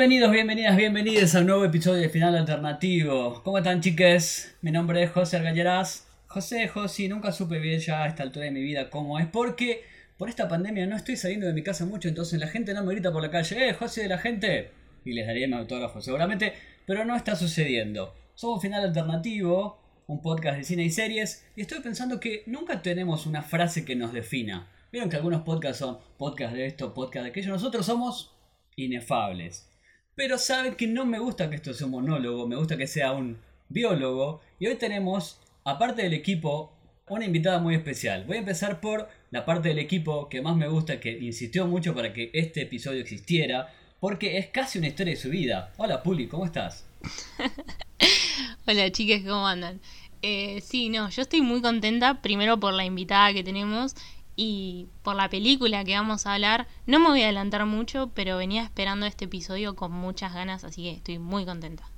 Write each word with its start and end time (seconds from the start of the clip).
Bienvenidos, 0.00 0.32
bienvenidas, 0.32 0.76
bienvenidos 0.78 1.34
a 1.34 1.40
un 1.40 1.46
nuevo 1.46 1.62
episodio 1.66 2.00
de 2.00 2.08
Final 2.08 2.34
Alternativo. 2.34 3.42
¿Cómo 3.44 3.58
están, 3.58 3.82
chiques? 3.82 4.56
Mi 4.62 4.70
nombre 4.70 5.02
es 5.02 5.10
José 5.10 5.36
Argalleraz. 5.36 6.08
José, 6.26 6.68
José, 6.68 7.06
nunca 7.06 7.32
supe 7.32 7.58
bien 7.58 7.80
ya 7.80 8.04
a 8.04 8.06
esta 8.06 8.22
altura 8.22 8.46
de 8.46 8.50
mi 8.50 8.62
vida 8.62 8.88
cómo 8.88 9.18
es, 9.18 9.26
porque 9.26 9.84
por 10.16 10.30
esta 10.30 10.48
pandemia 10.48 10.86
no 10.86 10.96
estoy 10.96 11.18
saliendo 11.18 11.46
de 11.46 11.52
mi 11.52 11.62
casa 11.62 11.84
mucho, 11.84 12.08
entonces 12.08 12.40
la 12.40 12.46
gente 12.46 12.72
no 12.72 12.82
me 12.82 12.94
grita 12.94 13.12
por 13.12 13.20
la 13.20 13.30
calle, 13.30 13.68
¡eh, 13.68 13.74
José 13.74 14.04
de 14.04 14.08
la 14.08 14.16
gente! 14.16 14.70
Y 15.04 15.12
les 15.12 15.26
daría 15.26 15.46
mi 15.46 15.52
autógrafo 15.52 16.00
seguramente, 16.00 16.54
pero 16.86 17.04
no 17.04 17.14
está 17.14 17.36
sucediendo. 17.36 18.14
Somos 18.34 18.62
Final 18.62 18.84
Alternativo, 18.84 19.82
un 20.06 20.22
podcast 20.22 20.56
de 20.56 20.64
cine 20.64 20.84
y 20.84 20.90
series, 20.90 21.46
y 21.56 21.60
estoy 21.60 21.80
pensando 21.80 22.20
que 22.20 22.42
nunca 22.46 22.80
tenemos 22.80 23.26
una 23.26 23.42
frase 23.42 23.84
que 23.84 23.96
nos 23.96 24.14
defina. 24.14 24.66
Vieron 24.92 25.10
que 25.10 25.16
algunos 25.16 25.42
podcasts 25.42 25.80
son 25.80 25.98
podcast 26.16 26.54
de 26.54 26.64
esto, 26.64 26.94
podcast 26.94 27.24
de 27.24 27.30
aquello, 27.32 27.50
nosotros 27.50 27.84
somos 27.84 28.34
inefables. 28.76 29.69
Pero 30.14 30.38
saben 30.38 30.74
que 30.74 30.86
no 30.86 31.06
me 31.06 31.18
gusta 31.18 31.48
que 31.48 31.56
esto 31.56 31.72
sea 31.72 31.86
un 31.86 31.92
monólogo, 31.92 32.46
me 32.46 32.56
gusta 32.56 32.76
que 32.76 32.86
sea 32.86 33.12
un 33.12 33.38
biólogo, 33.68 34.40
y 34.58 34.66
hoy 34.66 34.76
tenemos 34.76 35.40
aparte 35.64 36.02
del 36.02 36.14
equipo, 36.14 36.72
una 37.08 37.24
invitada 37.24 37.58
muy 37.58 37.74
especial. 37.74 38.24
Voy 38.24 38.36
a 38.36 38.40
empezar 38.40 38.80
por 38.80 39.08
la 39.30 39.44
parte 39.44 39.68
del 39.68 39.78
equipo 39.78 40.28
que 40.28 40.42
más 40.42 40.56
me 40.56 40.68
gusta, 40.68 41.00
que 41.00 41.10
insistió 41.18 41.66
mucho 41.66 41.94
para 41.94 42.12
que 42.12 42.30
este 42.32 42.62
episodio 42.62 43.00
existiera, 43.00 43.72
porque 43.98 44.38
es 44.38 44.48
casi 44.48 44.78
una 44.78 44.88
historia 44.88 45.14
de 45.14 45.20
su 45.20 45.30
vida. 45.30 45.72
Hola 45.76 46.02
Puli, 46.02 46.28
¿cómo 46.28 46.44
estás? 46.44 46.86
Hola 48.66 48.90
chicas, 48.92 49.22
¿cómo 49.22 49.46
andan? 49.46 49.80
Eh, 50.22 50.60
sí, 50.60 50.88
no, 50.88 51.08
yo 51.08 51.22
estoy 51.22 51.40
muy 51.40 51.62
contenta, 51.62 52.20
primero 52.20 52.60
por 52.60 52.74
la 52.74 52.84
invitada 52.84 53.32
que 53.32 53.42
tenemos 53.42 53.94
y 54.42 54.88
por 55.02 55.16
la 55.16 55.28
película 55.28 55.84
que 55.84 55.94
vamos 55.94 56.26
a 56.26 56.32
hablar. 56.32 56.66
No 56.86 56.98
me 56.98 57.08
voy 57.08 57.20
a 57.20 57.24
adelantar 57.26 57.66
mucho, 57.66 58.10
pero 58.14 58.38
venía 58.38 58.62
esperando 58.62 59.04
este 59.04 59.26
episodio 59.26 59.76
con 59.76 59.92
muchas 59.92 60.32
ganas, 60.32 60.64
así 60.64 60.84
que 60.84 60.92
estoy 60.92 61.18
muy 61.18 61.44
contenta 61.44 61.90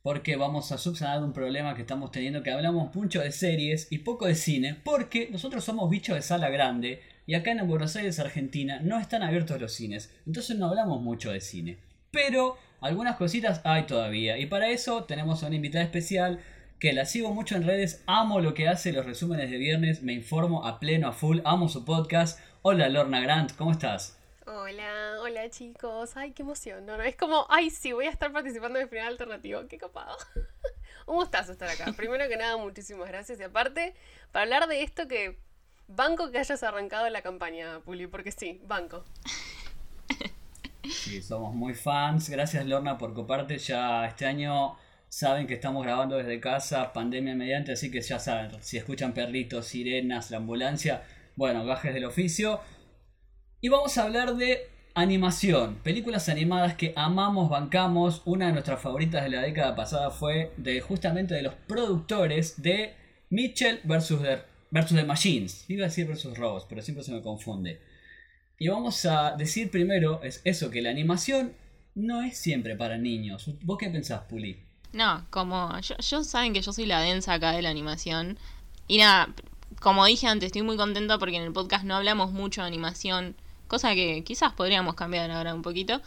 porque 0.00 0.36
vamos 0.36 0.72
a 0.72 0.78
subsanar 0.78 1.22
un 1.22 1.34
problema 1.34 1.74
que 1.74 1.82
estamos 1.82 2.10
teniendo, 2.12 2.42
que 2.42 2.50
hablamos 2.50 2.94
mucho 2.94 3.20
de 3.20 3.30
series 3.30 3.88
y 3.90 3.98
poco 3.98 4.26
de 4.26 4.36
cine, 4.36 4.74
porque 4.82 5.28
nosotros 5.30 5.64
somos 5.64 5.90
bichos 5.90 6.16
de 6.16 6.22
sala 6.22 6.48
grande 6.48 7.02
y 7.26 7.34
acá 7.34 7.50
en 7.50 7.66
Buenos 7.66 7.94
Aires, 7.94 8.18
Argentina, 8.18 8.80
no 8.80 8.98
están 8.98 9.22
abiertos 9.22 9.60
los 9.60 9.74
cines, 9.74 10.14
entonces 10.24 10.56
no 10.56 10.68
hablamos 10.68 11.02
mucho 11.02 11.30
de 11.30 11.42
cine. 11.42 11.78
Pero 12.10 12.56
algunas 12.80 13.16
cositas 13.16 13.60
hay 13.64 13.82
todavía, 13.82 14.38
y 14.38 14.46
para 14.46 14.70
eso 14.70 15.04
tenemos 15.04 15.42
a 15.42 15.48
una 15.48 15.56
invitada 15.56 15.84
especial 15.84 16.40
que 16.78 16.92
la 16.92 17.06
sigo 17.06 17.34
mucho 17.34 17.56
en 17.56 17.64
redes, 17.64 18.04
amo 18.06 18.40
lo 18.40 18.54
que 18.54 18.68
hace, 18.68 18.92
los 18.92 19.04
resúmenes 19.04 19.50
de 19.50 19.58
viernes, 19.58 20.02
me 20.02 20.12
informo 20.12 20.64
a 20.64 20.78
pleno, 20.78 21.08
a 21.08 21.12
full, 21.12 21.40
amo 21.44 21.68
su 21.68 21.84
podcast. 21.84 22.38
Hola 22.62 22.88
Lorna 22.88 23.20
Grant, 23.20 23.56
¿cómo 23.56 23.72
estás? 23.72 24.16
Hola, 24.46 25.16
hola 25.20 25.50
chicos, 25.50 26.16
ay, 26.16 26.30
qué 26.30 26.42
emoción, 26.42 26.86
no, 26.86 26.96
no, 26.96 27.02
es 27.02 27.16
como, 27.16 27.46
ay, 27.48 27.70
sí, 27.70 27.92
voy 27.92 28.06
a 28.06 28.10
estar 28.10 28.32
participando 28.32 28.78
en 28.78 28.88
final 28.88 29.08
alternativo, 29.08 29.66
qué 29.68 29.76
copado. 29.76 30.16
Un 31.06 31.16
gustazo 31.16 31.52
estar 31.52 31.68
acá. 31.68 31.92
Primero 31.96 32.28
que 32.28 32.36
nada, 32.36 32.56
muchísimas 32.58 33.08
gracias. 33.08 33.40
Y 33.40 33.42
aparte, 33.42 33.94
para 34.30 34.44
hablar 34.44 34.68
de 34.68 34.82
esto 34.82 35.08
que 35.08 35.38
banco 35.88 36.30
que 36.30 36.38
hayas 36.38 36.62
arrancado 36.62 37.08
la 37.08 37.22
campaña, 37.22 37.80
Puli, 37.80 38.06
porque 38.06 38.30
sí, 38.30 38.60
banco. 38.66 39.04
Sí, 40.84 41.22
somos 41.22 41.54
muy 41.54 41.74
fans. 41.74 42.28
Gracias 42.28 42.66
Lorna 42.66 42.98
por 42.98 43.14
coparte. 43.14 43.58
Ya 43.58 44.06
este 44.06 44.26
año 44.26 44.76
saben 45.08 45.46
que 45.46 45.54
estamos 45.54 45.84
grabando 45.84 46.16
desde 46.16 46.40
casa, 46.40 46.92
pandemia 46.92 47.34
mediante, 47.34 47.72
así 47.72 47.90
que 47.90 48.00
ya 48.00 48.18
saben, 48.18 48.50
si 48.60 48.76
escuchan 48.76 49.14
perritos, 49.14 49.66
sirenas, 49.66 50.30
la 50.30 50.38
ambulancia, 50.38 51.02
bueno, 51.36 51.64
gajes 51.64 51.94
del 51.94 52.04
oficio. 52.04 52.60
Y 53.60 53.68
vamos 53.68 53.96
a 53.98 54.04
hablar 54.04 54.36
de 54.36 54.68
animación, 54.94 55.76
películas 55.82 56.28
animadas 56.28 56.74
que 56.74 56.92
amamos, 56.96 57.48
bancamos. 57.48 58.22
Una 58.24 58.46
de 58.46 58.52
nuestras 58.52 58.80
favoritas 58.80 59.22
de 59.22 59.30
la 59.30 59.42
década 59.42 59.76
pasada 59.76 60.10
fue 60.10 60.52
de 60.56 60.80
justamente 60.80 61.34
de 61.34 61.42
los 61.42 61.54
productores 61.54 62.60
de 62.60 62.94
Mitchell 63.30 63.80
vs. 63.84 64.08
The, 64.20 64.38
versus 64.70 64.96
the 64.96 65.04
Machines. 65.04 65.64
Iba 65.68 65.84
a 65.84 65.88
decir 65.88 66.06
versus 66.06 66.36
Robots, 66.36 66.66
pero 66.68 66.82
siempre 66.82 67.04
se 67.04 67.12
me 67.12 67.22
confunde. 67.22 67.80
Y 68.58 68.68
vamos 68.68 69.04
a 69.06 69.36
decir 69.36 69.70
primero 69.70 70.20
es 70.22 70.40
eso, 70.44 70.70
que 70.70 70.82
la 70.82 70.90
animación 70.90 71.52
no 71.94 72.22
es 72.22 72.36
siempre 72.36 72.76
para 72.76 72.98
niños. 72.98 73.54
¿Vos 73.62 73.78
qué 73.78 73.88
pensás, 73.90 74.22
Puli? 74.22 74.67
No, 74.92 75.24
como 75.30 75.78
yo, 75.80 75.96
yo 75.98 76.24
saben 76.24 76.52
que 76.52 76.62
yo 76.62 76.72
soy 76.72 76.86
la 76.86 77.00
densa 77.00 77.34
acá 77.34 77.52
de 77.52 77.62
la 77.62 77.70
animación. 77.70 78.38
Y 78.86 78.98
nada, 78.98 79.28
como 79.80 80.04
dije 80.06 80.26
antes, 80.26 80.46
estoy 80.46 80.62
muy 80.62 80.76
contenta 80.76 81.18
porque 81.18 81.36
en 81.36 81.42
el 81.42 81.52
podcast 81.52 81.84
no 81.84 81.96
hablamos 81.96 82.32
mucho 82.32 82.62
de 82.62 82.68
animación 82.68 83.36
cosa 83.68 83.94
que 83.94 84.24
quizás 84.24 84.52
podríamos 84.54 84.94
cambiar 84.96 85.30
ahora 85.30 85.54
un 85.54 85.62
poquito. 85.62 86.00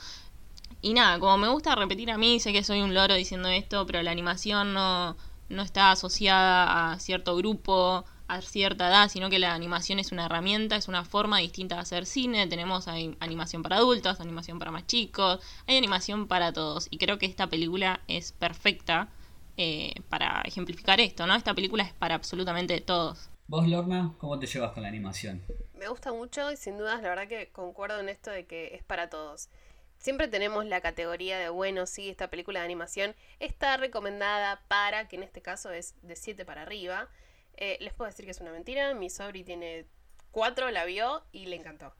Y 0.81 0.93
nada, 0.93 1.19
como 1.19 1.37
me 1.37 1.47
gusta 1.47 1.75
repetir 1.75 2.11
a 2.11 2.17
mí, 2.17 2.39
sé 2.39 2.51
que 2.51 2.63
soy 2.63 2.81
un 2.81 2.93
loro 2.93 3.13
diciendo 3.13 3.49
esto, 3.49 3.85
pero 3.85 4.01
la 4.01 4.11
animación 4.11 4.73
no, 4.73 5.15
no 5.47 5.61
está 5.61 5.91
asociada 5.91 6.93
a 6.93 6.99
cierto 6.99 7.35
grupo, 7.37 8.03
a 8.31 8.41
cierta 8.41 8.87
edad, 8.87 9.09
sino 9.09 9.29
que 9.29 9.39
la 9.39 9.53
animación 9.53 9.99
es 9.99 10.13
una 10.13 10.25
herramienta, 10.25 10.77
es 10.77 10.87
una 10.87 11.03
forma 11.03 11.39
distinta 11.39 11.75
de 11.75 11.81
hacer 11.81 12.05
cine. 12.05 12.47
Tenemos 12.47 12.87
animación 12.87 13.61
para 13.61 13.75
adultos, 13.75 14.21
animación 14.21 14.57
para 14.57 14.71
más 14.71 14.87
chicos, 14.87 15.41
hay 15.67 15.77
animación 15.77 16.27
para 16.27 16.53
todos. 16.53 16.87
Y 16.89 16.97
creo 16.97 17.17
que 17.17 17.25
esta 17.25 17.47
película 17.47 17.99
es 18.07 18.31
perfecta 18.31 19.09
eh, 19.57 19.95
para 20.07 20.41
ejemplificar 20.45 21.01
esto, 21.01 21.27
¿no? 21.27 21.35
Esta 21.35 21.53
película 21.53 21.83
es 21.83 21.93
para 21.93 22.15
absolutamente 22.15 22.79
todos. 22.79 23.29
Vos, 23.47 23.67
Lorna, 23.67 24.13
¿cómo 24.17 24.39
te 24.39 24.47
llevas 24.47 24.71
con 24.71 24.83
la 24.83 24.89
animación? 24.89 25.43
Me 25.73 25.89
gusta 25.89 26.13
mucho 26.13 26.51
y 26.53 26.55
sin 26.55 26.77
dudas 26.77 27.01
la 27.01 27.09
verdad 27.09 27.27
que 27.27 27.49
concuerdo 27.51 27.99
en 27.99 28.07
esto 28.07 28.31
de 28.31 28.45
que 28.45 28.75
es 28.75 28.83
para 28.83 29.09
todos. 29.09 29.49
Siempre 29.97 30.29
tenemos 30.29 30.65
la 30.65 30.79
categoría 30.79 31.37
de, 31.37 31.49
bueno, 31.49 31.85
sí, 31.85 32.09
esta 32.09 32.29
película 32.29 32.59
de 32.61 32.65
animación 32.65 33.13
está 33.39 33.75
recomendada 33.75 34.61
para, 34.69 35.09
que 35.09 35.17
en 35.17 35.23
este 35.23 35.41
caso 35.41 35.69
es 35.71 35.95
de 36.01 36.15
7 36.15 36.45
para 36.45 36.61
arriba. 36.61 37.09
Eh, 37.57 37.77
les 37.81 37.93
puedo 37.93 38.09
decir 38.09 38.25
que 38.25 38.31
es 38.31 38.41
una 38.41 38.51
mentira, 38.51 38.93
mi 38.93 39.09
sobri 39.09 39.43
tiene 39.43 39.85
4, 40.31 40.71
la 40.71 40.85
vio 40.85 41.23
y 41.31 41.45
le 41.45 41.55
encantó. 41.55 41.93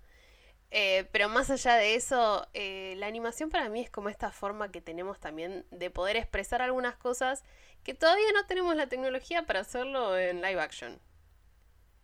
Eh, 0.71 1.09
pero 1.11 1.27
más 1.27 1.49
allá 1.49 1.75
de 1.75 1.95
eso, 1.95 2.47
eh, 2.53 2.95
la 2.97 3.07
animación 3.07 3.49
para 3.49 3.67
mí 3.67 3.81
es 3.81 3.89
como 3.89 4.07
esta 4.07 4.31
forma 4.31 4.71
que 4.71 4.79
tenemos 4.79 5.19
también 5.19 5.65
de 5.69 5.89
poder 5.89 6.15
expresar 6.15 6.61
algunas 6.61 6.95
cosas 6.95 7.43
que 7.83 7.93
todavía 7.93 8.31
no 8.33 8.45
tenemos 8.45 8.75
la 8.75 8.87
tecnología 8.87 9.45
para 9.45 9.59
hacerlo 9.59 10.17
en 10.17 10.41
live 10.41 10.61
action 10.61 11.01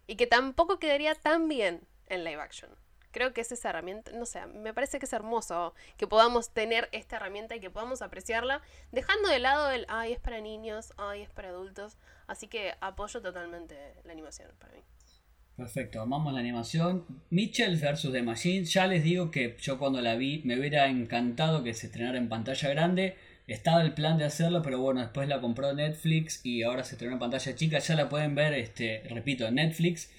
y 0.05 0.17
que 0.17 0.27
tampoco 0.27 0.79
quedaría 0.79 1.15
tan 1.15 1.47
bien 1.47 1.87
en 2.07 2.23
live 2.25 2.41
action. 2.41 2.69
Creo 3.11 3.33
que 3.33 3.41
es 3.41 3.51
esa 3.51 3.69
herramienta, 3.69 4.11
no 4.11 4.25
sé, 4.25 4.45
me 4.47 4.73
parece 4.73 4.99
que 4.99 5.05
es 5.05 5.13
hermoso 5.13 5.73
que 5.95 6.07
podamos 6.07 6.51
tener 6.51 6.89
esta 6.91 7.15
herramienta 7.15 7.55
y 7.55 7.61
que 7.61 7.69
podamos 7.69 8.01
apreciarla, 8.01 8.61
dejando 8.91 9.29
de 9.29 9.39
lado 9.39 9.71
el, 9.71 9.85
ay, 9.87 10.13
es 10.13 10.19
para 10.19 10.41
niños, 10.41 10.93
ay, 10.97 11.21
es 11.21 11.29
para 11.29 11.49
adultos. 11.49 11.97
Así 12.27 12.47
que 12.47 12.73
apoyo 12.81 13.21
totalmente 13.21 13.75
la 14.03 14.11
animación 14.11 14.51
para 14.59 14.73
mí. 14.73 14.81
Perfecto, 15.55 16.01
amamos 16.01 16.33
la 16.33 16.39
animación. 16.39 17.03
Mitchell 17.31 17.77
versus 17.77 18.11
The 18.11 18.21
Machine. 18.21 18.65
Ya 18.65 18.85
les 18.85 19.03
digo 19.03 19.31
que 19.31 19.57
yo 19.59 19.79
cuando 19.79 20.01
la 20.01 20.15
vi 20.15 20.43
me 20.45 20.59
hubiera 20.59 20.87
encantado 20.87 21.63
que 21.63 21.73
se 21.73 21.87
estrenara 21.87 22.19
en 22.19 22.29
pantalla 22.29 22.69
grande. 22.69 23.15
Estaba 23.47 23.81
el 23.81 23.93
plan 23.93 24.17
de 24.17 24.25
hacerlo, 24.25 24.61
pero 24.61 24.79
bueno, 24.79 24.99
después 24.99 25.27
la 25.27 25.41
compró 25.41 25.73
Netflix 25.73 26.45
y 26.45 26.61
ahora 26.63 26.83
se 26.83 26.93
estrenó 26.95 27.13
en 27.13 27.19
pantalla 27.19 27.55
chica. 27.55 27.79
Ya 27.79 27.95
la 27.95 28.09
pueden 28.09 28.35
ver, 28.35 28.53
este, 28.53 29.03
repito, 29.09 29.47
en 29.47 29.55
Netflix. 29.55 30.11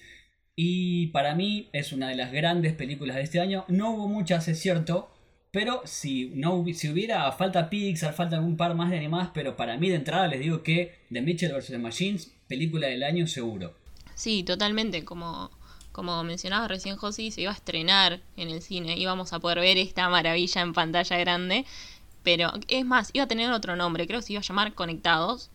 Y 0.57 1.09
para 1.09 1.37
mí 1.37 1.69
es 1.73 1.93
una 1.93 2.09
de 2.09 2.17
las 2.17 2.33
grandes 2.33 2.73
películas 2.73 3.17
de 3.17 3.23
este 3.23 3.39
año. 3.39 3.65
No 3.69 3.91
hubo 3.91 4.09
muchas, 4.09 4.49
es 4.49 4.59
cierto. 4.59 5.09
Pero 5.51 5.81
si, 5.85 6.31
no, 6.35 6.65
si 6.75 6.91
hubiera 6.91 7.31
falta 7.33 7.71
Pixar, 7.71 8.13
falta 8.13 8.37
algún 8.37 8.57
par 8.57 8.75
más 8.75 8.91
de 8.91 8.99
animadas, 8.99 9.31
pero 9.33 9.57
para 9.57 9.79
mí 9.79 9.89
de 9.89 9.97
entrada 9.97 10.29
les 10.29 10.41
digo 10.41 10.63
que 10.63 10.99
The 11.11 11.23
Mitchell 11.23 11.53
vs. 11.53 11.69
The 11.69 11.79
Machines, 11.79 12.31
película 12.49 12.89
del 12.89 13.03
año 13.03 13.27
seguro. 13.27 13.75
Sí, 14.15 14.43
totalmente. 14.43 15.05
Como, 15.05 15.51
como 15.93 16.23
mencionaba 16.23 16.69
recién 16.69 16.97
Josi, 16.97 17.31
se 17.31 17.43
iba 17.43 17.51
a 17.51 17.55
estrenar 17.55 18.21
en 18.37 18.51
el 18.51 18.61
cine. 18.61 18.99
Íbamos 18.99 19.33
a 19.33 19.41
poder 19.41 19.61
ver 19.61 19.79
esta 19.79 20.09
maravilla 20.09 20.61
en 20.61 20.75
pantalla 20.75 21.17
grande. 21.17 21.65
Pero 22.25 22.53
es 22.69 22.85
más, 22.85 23.11
iba 23.15 23.25
a 23.25 23.29
tener 23.29 23.51
otro 23.53 23.75
nombre, 23.75 24.07
creo 24.07 24.21
que 24.21 24.27
se 24.27 24.33
iba 24.35 24.41
a 24.41 24.45
llamar 24.45 24.75
Conectados. 24.75 25.51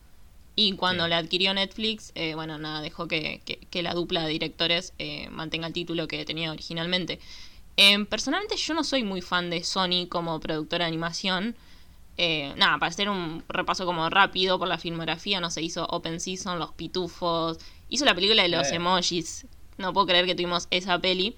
Y 0.56 0.74
cuando 0.74 1.08
la 1.08 1.18
adquirió 1.18 1.54
Netflix, 1.54 2.12
eh, 2.16 2.36
bueno, 2.36 2.58
nada, 2.58 2.82
dejó 2.82 3.08
que, 3.08 3.42
la 3.74 3.94
dupla 3.94 4.24
de 4.24 4.30
directores 4.30 4.94
eh, 5.00 5.28
mantenga 5.30 5.68
el 5.68 5.74
título 5.74 6.08
que 6.08 6.26
tenía 6.26 6.52
originalmente. 6.52 7.20
Em, 7.76 8.06
personalmente 8.06 8.56
yo 8.56 8.74
no 8.74 8.84
soy 8.84 9.04
muy 9.04 9.22
fan 9.22 9.50
de 9.50 9.64
Sony 9.64 10.08
como 10.10 10.40
productora 10.40 10.86
de 10.86 10.90
animación. 10.90 11.56
Eh, 12.18 12.54
nada, 12.58 12.78
para 12.78 12.92
hacer 12.92 13.10
un 13.10 13.44
repaso 13.50 13.86
como 13.86 14.10
rápido 14.10 14.60
por 14.60 14.68
la 14.68 14.78
filmografía, 14.78 15.40
no 15.40 15.50
se 15.50 15.62
hizo 15.62 15.86
Open 15.86 16.20
Season, 16.20 16.60
Los 16.60 16.72
Pitufos, 16.74 17.58
hizo 17.90 18.06
la 18.06 18.14
película 18.14 18.44
de 18.44 18.50
los 18.50 18.72
emojis. 18.72 19.48
No 19.78 19.94
puedo 19.94 20.08
creer 20.08 20.26
que 20.26 20.36
tuvimos 20.36 20.68
esa 20.70 21.00
peli. 21.00 21.36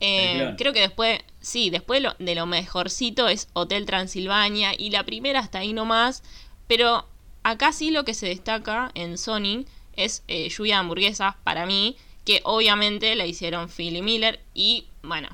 Eh, 0.00 0.54
creo 0.58 0.72
que 0.72 0.80
después, 0.80 1.20
sí, 1.40 1.70
después 1.70 2.02
de 2.18 2.34
lo 2.34 2.44
mejorcito 2.44 3.28
es 3.28 3.48
Hotel 3.52 3.86
Transilvania 3.86 4.72
y 4.76 4.90
la 4.90 5.04
primera 5.04 5.38
hasta 5.38 5.60
ahí 5.60 5.72
nomás, 5.72 6.24
pero 6.66 7.06
acá 7.44 7.72
sí 7.72 7.92
lo 7.92 8.04
que 8.04 8.12
se 8.12 8.26
destaca 8.26 8.90
en 8.94 9.16
Sony 9.16 9.64
es 9.94 10.24
eh, 10.26 10.48
Lluvia 10.48 10.74
de 10.74 10.80
Hamburguesas 10.80 11.36
para 11.44 11.66
mí, 11.66 11.96
que 12.24 12.40
obviamente 12.42 13.14
la 13.14 13.26
hicieron 13.26 13.68
Philly 13.68 14.02
Miller 14.02 14.40
y 14.54 14.86
bueno, 15.02 15.28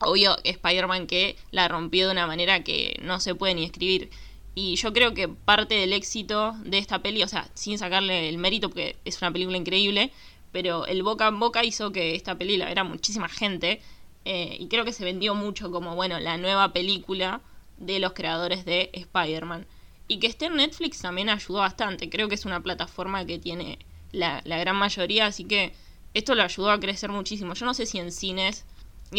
obvio 0.00 0.36
Spider-Man 0.44 1.06
que 1.06 1.36
la 1.50 1.68
rompió 1.68 2.06
de 2.06 2.12
una 2.12 2.26
manera 2.26 2.64
que 2.64 2.98
no 3.02 3.20
se 3.20 3.34
puede 3.34 3.54
ni 3.54 3.64
escribir. 3.64 4.10
Y 4.54 4.76
yo 4.76 4.92
creo 4.92 5.14
que 5.14 5.28
parte 5.28 5.74
del 5.74 5.92
éxito 5.92 6.54
de 6.64 6.78
esta 6.78 7.00
peli, 7.00 7.22
o 7.22 7.28
sea, 7.28 7.48
sin 7.54 7.78
sacarle 7.78 8.28
el 8.28 8.38
mérito, 8.38 8.68
porque 8.68 8.96
es 9.04 9.20
una 9.20 9.32
película 9.32 9.56
increíble, 9.56 10.12
pero 10.52 10.86
el 10.86 11.02
boca 11.02 11.26
en 11.26 11.40
boca 11.40 11.64
hizo 11.64 11.90
que 11.90 12.14
esta 12.14 12.38
peli 12.38 12.56
la 12.56 12.66
viera 12.66 12.84
muchísima 12.84 13.28
gente. 13.28 13.80
Eh, 14.24 14.56
y 14.60 14.68
creo 14.68 14.84
que 14.84 14.92
se 14.92 15.04
vendió 15.04 15.34
mucho 15.34 15.70
como, 15.70 15.96
bueno, 15.96 16.20
la 16.20 16.36
nueva 16.36 16.72
película 16.72 17.40
de 17.78 17.98
los 17.98 18.12
creadores 18.12 18.64
de 18.64 18.90
Spider-Man. 18.92 19.66
Y 20.06 20.18
que 20.18 20.28
esté 20.28 20.46
en 20.46 20.56
Netflix 20.56 21.00
también 21.00 21.28
ayudó 21.30 21.58
bastante. 21.58 22.08
Creo 22.08 22.28
que 22.28 22.36
es 22.36 22.44
una 22.44 22.62
plataforma 22.62 23.24
que 23.26 23.38
tiene 23.38 23.78
la, 24.12 24.40
la 24.44 24.58
gran 24.58 24.76
mayoría, 24.76 25.26
así 25.26 25.44
que 25.44 25.72
esto 26.14 26.36
lo 26.36 26.44
ayudó 26.44 26.70
a 26.70 26.78
crecer 26.78 27.10
muchísimo. 27.10 27.54
Yo 27.54 27.66
no 27.66 27.74
sé 27.74 27.86
si 27.86 27.98
en 27.98 28.12
cines 28.12 28.64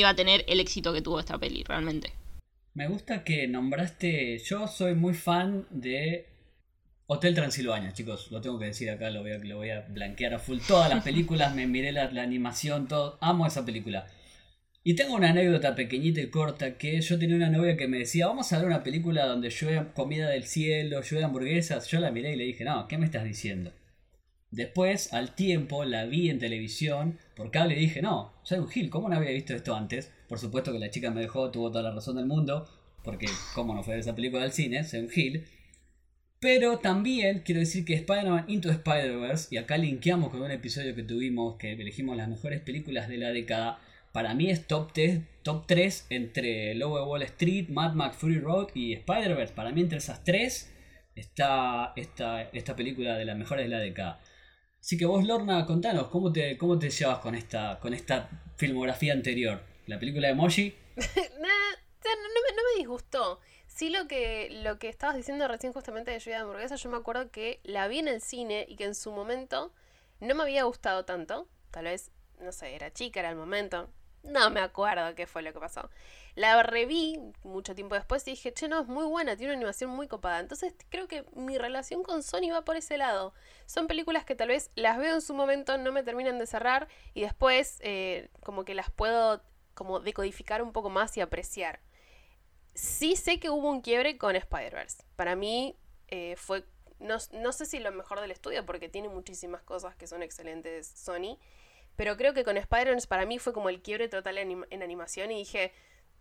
iba 0.02 0.10
a 0.10 0.16
tener 0.16 0.44
el 0.48 0.60
éxito 0.60 0.94
que 0.94 1.02
tuvo 1.02 1.20
esta 1.20 1.38
peli, 1.38 1.64
realmente. 1.64 2.14
Me 2.74 2.88
gusta 2.88 3.24
que 3.24 3.48
nombraste. 3.48 4.38
Yo 4.40 4.68
soy 4.68 4.96
muy 4.96 5.14
fan 5.14 5.66
de 5.70 6.26
Hotel 7.08 7.34
Transilvania, 7.34 7.94
chicos. 7.94 8.32
Lo 8.32 8.42
tengo 8.42 8.60
que 8.60 8.66
decir 8.66 8.90
acá, 8.90 9.10
lo 9.10 9.22
voy 9.22 9.32
a, 9.32 9.38
lo 9.38 9.58
voy 9.58 9.70
a 9.70 9.82
blanquear 9.82 10.34
a 10.34 10.40
full. 10.40 10.60
Todas 10.68 10.90
las 10.90 11.04
películas, 11.04 11.56
me 11.56 11.68
miré 11.68 11.92
la, 11.92 12.12
la 12.12 12.24
animación, 12.24 12.88
todo. 12.88 13.18
Amo 13.22 13.48
esa 13.48 13.66
película. 13.66 14.08
Y 14.84 14.94
tengo 14.94 15.16
una 15.16 15.30
anécdota 15.30 15.74
pequeñita 15.74 16.22
y 16.22 16.30
corta 16.30 16.78
que 16.78 17.02
yo 17.02 17.18
tenía 17.18 17.38
una 17.38 17.50
novia 17.50 17.76
que 17.76 17.88
me 17.88 17.98
decía, 17.98 18.28
vamos 18.28 18.54
a 18.54 18.58
ver 18.58 18.68
una 18.68 18.84
película 18.84 19.26
donde 19.26 19.50
llueve 19.50 19.94
comida 19.96 20.30
del 20.30 20.44
cielo, 20.44 21.02
llueve 21.02 21.26
hamburguesas. 21.26 21.88
Yo 21.88 22.00
la 22.00 22.12
miré 22.12 22.34
y 22.34 22.36
le 22.36 22.44
dije, 22.44 22.66
no, 22.66 22.88
¿qué 22.88 22.98
me 22.98 23.06
estás 23.06 23.24
diciendo? 23.24 23.72
Después, 24.52 25.12
al 25.12 25.34
tiempo, 25.34 25.86
la 25.86 26.06
vi 26.06 26.30
en 26.30 26.40
televisión 26.40 27.18
por 27.36 27.50
cable 27.52 27.76
y 27.76 27.80
dije, 27.80 28.02
no, 28.02 28.35
un 28.52 28.68
Gil, 28.68 28.90
¿cómo 28.90 29.10
no 29.10 29.16
había 29.16 29.32
visto 29.32 29.54
esto 29.54 29.76
antes? 29.76 30.12
Por 30.28 30.40
supuesto 30.40 30.72
que 30.72 30.80
la 30.80 30.90
chica 30.90 31.12
me 31.12 31.22
dejó, 31.22 31.52
tuvo 31.52 31.72
toda 31.72 31.84
la 31.84 31.92
razón 31.92 32.18
del 32.18 32.26
mundo, 32.26 32.68
porque 33.04 33.28
cómo 33.54 33.74
no 33.74 33.84
fue 33.84 33.98
esa 33.98 34.16
película 34.16 34.44
al 34.44 34.52
cine, 34.52 34.86
un 34.94 35.10
Gil. 35.10 35.46
Pero 36.40 36.78
también 36.80 37.42
quiero 37.46 37.60
decir 37.60 37.86
que 37.86 37.96
Spider-Man 37.96 38.46
Into 38.48 38.70
Spider-Verse, 38.70 39.48
y 39.52 39.58
acá 39.58 39.78
linkeamos 39.78 40.30
con 40.30 40.42
un 40.42 40.52
episodio 40.52 40.94
que 40.96 41.04
tuvimos 41.04 41.56
que 41.56 41.74
elegimos 41.74 42.16
las 42.18 42.30
mejores 42.30 42.62
películas 42.62 43.08
de 43.08 43.18
la 43.18 43.30
década, 43.30 43.80
para 44.16 44.34
mí 44.34 44.50
es 44.50 44.66
top 44.66 44.94
3, 44.94 45.20
top 45.44 45.66
3 45.68 46.08
entre 46.10 46.74
de 46.74 46.86
Wall 46.86 47.22
Street, 47.24 47.68
Mad 47.68 47.96
Max 47.96 48.16
Fury 48.16 48.40
Road 48.40 48.70
y 48.74 48.94
Spider-Verse. 48.94 49.54
Para 49.54 49.72
mí 49.72 49.82
entre 49.82 49.98
esas 49.98 50.24
tres 50.24 50.72
está 51.16 51.92
esta, 51.98 52.44
esta 52.44 52.76
película 52.78 53.18
de 53.18 53.26
las 53.26 53.38
mejores 53.38 53.66
de 53.66 53.70
la 53.70 53.80
década. 53.80 54.22
Así 54.86 54.98
que 54.98 55.08
vos, 55.08 55.26
Lorna, 55.26 55.66
contanos, 55.66 56.10
¿cómo 56.10 56.32
te, 56.32 56.60
cómo 56.60 56.78
te 56.78 56.92
llevas 56.92 57.18
con 57.18 57.34
esta, 57.34 57.80
con 57.80 57.96
esta 57.96 58.30
filmografía 58.56 59.14
anterior? 59.14 59.60
¿La 59.88 59.98
película 59.98 60.28
de 60.28 60.36
Moshi? 60.36 60.76
no, 60.96 61.02
me, 61.02 62.56
no 62.56 62.62
me 62.72 62.78
disgustó. 62.78 63.40
Sí, 63.66 63.90
lo 63.90 64.08
que, 64.08 64.48
lo 64.62 64.78
que 64.78 64.88
estabas 64.90 65.16
diciendo 65.16 65.48
recién 65.48 65.74
justamente 65.74 66.12
de 66.12 66.20
Lluvia 66.20 66.36
de 66.36 66.44
Hamburguesa, 66.44 66.76
yo 66.76 66.92
me 66.92 66.98
acuerdo 66.98 67.32
que 67.32 67.60
la 67.64 67.88
vi 67.88 67.98
en 67.98 68.08
el 68.08 68.22
cine 68.22 68.68
y 68.70 68.76
que 68.76 68.84
en 68.84 68.94
su 68.94 69.12
momento 69.12 69.74
no 70.20 70.36
me 70.36 70.44
había 70.44 70.66
gustado 70.66 71.04
tanto. 71.04 71.48
Tal 71.72 71.86
vez, 71.86 72.12
no 72.40 72.52
sé, 72.52 72.76
era 72.76 72.94
chica, 72.94 73.22
era 73.22 73.32
el 73.32 73.38
momento. 73.38 73.90
No 74.22 74.52
me 74.52 74.60
acuerdo 74.60 75.16
qué 75.16 75.26
fue 75.26 75.42
lo 75.42 75.52
que 75.52 75.60
pasó. 75.60 75.90
La 76.36 76.62
reví 76.64 77.18
mucho 77.44 77.76
tiempo 77.76 77.96
después 77.96 78.28
y 78.28 78.32
dije, 78.32 78.54
che, 78.54 78.68
no, 78.68 78.82
es 78.82 78.88
muy 78.88 79.06
buena, 79.06 79.38
tiene 79.38 79.54
una 79.54 79.60
animación 79.60 79.90
muy 79.90 80.08
copada. 80.08 80.40
Entonces 80.40 80.76
creo 80.90 81.08
que 81.08 81.26
mi 81.34 81.58
relación 81.58 82.04
con 82.04 82.24
Sony 82.24 82.52
va 82.52 82.64
por 82.64 82.76
ese 82.76 82.98
lado. 82.98 83.34
Son 83.66 83.88
películas 83.88 84.26
que 84.26 84.36
tal 84.36 84.50
vez 84.50 84.70
las 84.76 84.98
veo 84.98 85.16
en 85.16 85.22
su 85.22 85.34
momento, 85.34 85.78
no 85.78 85.92
me 85.92 86.04
terminan 86.04 86.38
de 86.38 86.46
cerrar 86.46 86.88
y 87.14 87.22
después 87.22 87.80
eh, 87.82 88.30
como 88.44 88.66
que 88.66 88.76
las 88.76 88.92
puedo 88.92 89.42
como 89.74 90.00
decodificar 90.00 90.62
un 90.62 90.74
poco 90.74 90.90
más 90.90 91.16
y 91.18 91.22
apreciar. 91.22 91.80
Sí 92.74 93.16
sé 93.16 93.40
que 93.40 93.50
hubo 93.50 93.70
un 93.70 93.82
quiebre 93.82 94.18
con 94.18 94.36
Spider-Verse. 94.36 95.04
Para 95.16 95.36
mí 95.36 95.78
eh, 96.10 96.36
fue, 96.38 96.66
no, 97.00 97.18
no 97.32 97.52
sé 97.54 97.66
si 97.66 97.80
lo 97.80 97.92
mejor 97.92 98.20
del 98.20 98.32
estudio 98.32 98.66
porque 98.66 98.90
tiene 98.90 99.08
muchísimas 99.08 99.62
cosas 99.62 99.96
que 99.96 100.08
son 100.08 100.22
excelentes 100.22 100.88
Sony. 100.88 101.38
Pero 101.96 102.18
creo 102.18 102.34
que 102.34 102.44
con 102.44 102.58
Spider-Man 102.58 103.00
para 103.08 103.26
mí 103.26 103.40
fue 103.40 103.54
como 103.54 103.70
el 103.70 103.82
quiebre 103.82 104.10
total 104.10 104.38
en, 104.38 104.84
animación 104.84 105.32
y 105.32 105.38
dije, 105.40 105.72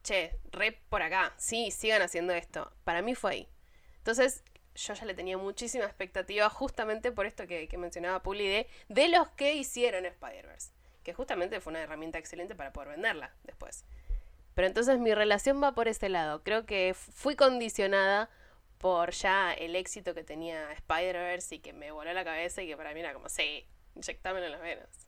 che, 0.05 0.39
re 0.53 0.79
por 0.89 1.03
acá, 1.03 1.33
sí, 1.37 1.73
sigan 1.73 2.03
haciendo 2.03 2.33
esto. 2.35 2.71
Para 2.85 3.03
mí 3.03 3.17
fue 3.17 3.33
ahí. 3.33 3.49
Entonces, 3.97 4.45
yo 4.77 4.95
ya 4.95 5.05
le 5.06 5.15
tenía 5.15 5.39
muchísima 5.39 5.85
expectativa 5.85 6.49
justamente 6.51 7.11
por 7.11 7.27
esto 7.27 7.47
que, 7.47 7.69
mencionaba 7.77 8.23
Puli 8.23 8.47
de, 8.47 8.69
de 8.89 9.09
los 9.09 9.29
que 9.31 9.55
hicieron 9.55 10.06
Spider-Verse. 10.06 10.71
Que 11.03 11.15
justamente 11.15 11.61
fue 11.61 11.73
una 11.73 11.83
herramienta 11.83 12.19
excelente 12.19 12.55
para 12.55 12.73
poder 12.73 12.91
venderla 12.91 13.35
después. 13.43 13.85
Pero 14.55 14.69
entonces 14.69 14.99
mi 14.99 15.12
relación 15.15 15.61
va 15.62 15.73
por 15.73 15.89
ese 15.89 16.09
lado. 16.09 16.43
Creo 16.45 16.67
que 16.67 16.95
fui 16.95 17.35
condicionada 17.35 18.31
por 18.79 19.12
ya 19.12 19.53
el 19.55 19.75
éxito 19.75 20.15
que 20.15 20.23
tenía 20.23 20.71
Spider-Verse 20.73 21.57
y 21.57 21.59
que 21.61 21.73
me 21.73 21.91
voló 21.91 22.12
la 22.12 22.25
cabeza 22.25 22.62
y 22.62 22.69
que 22.69 22.77
para 22.77 22.93
mí 22.93 23.00
era 23.00 23.15
como, 23.15 23.29
sí, 23.29 23.67
inyectame 23.95 24.45
en 24.45 24.53
las 24.53 24.61
venas 24.61 25.04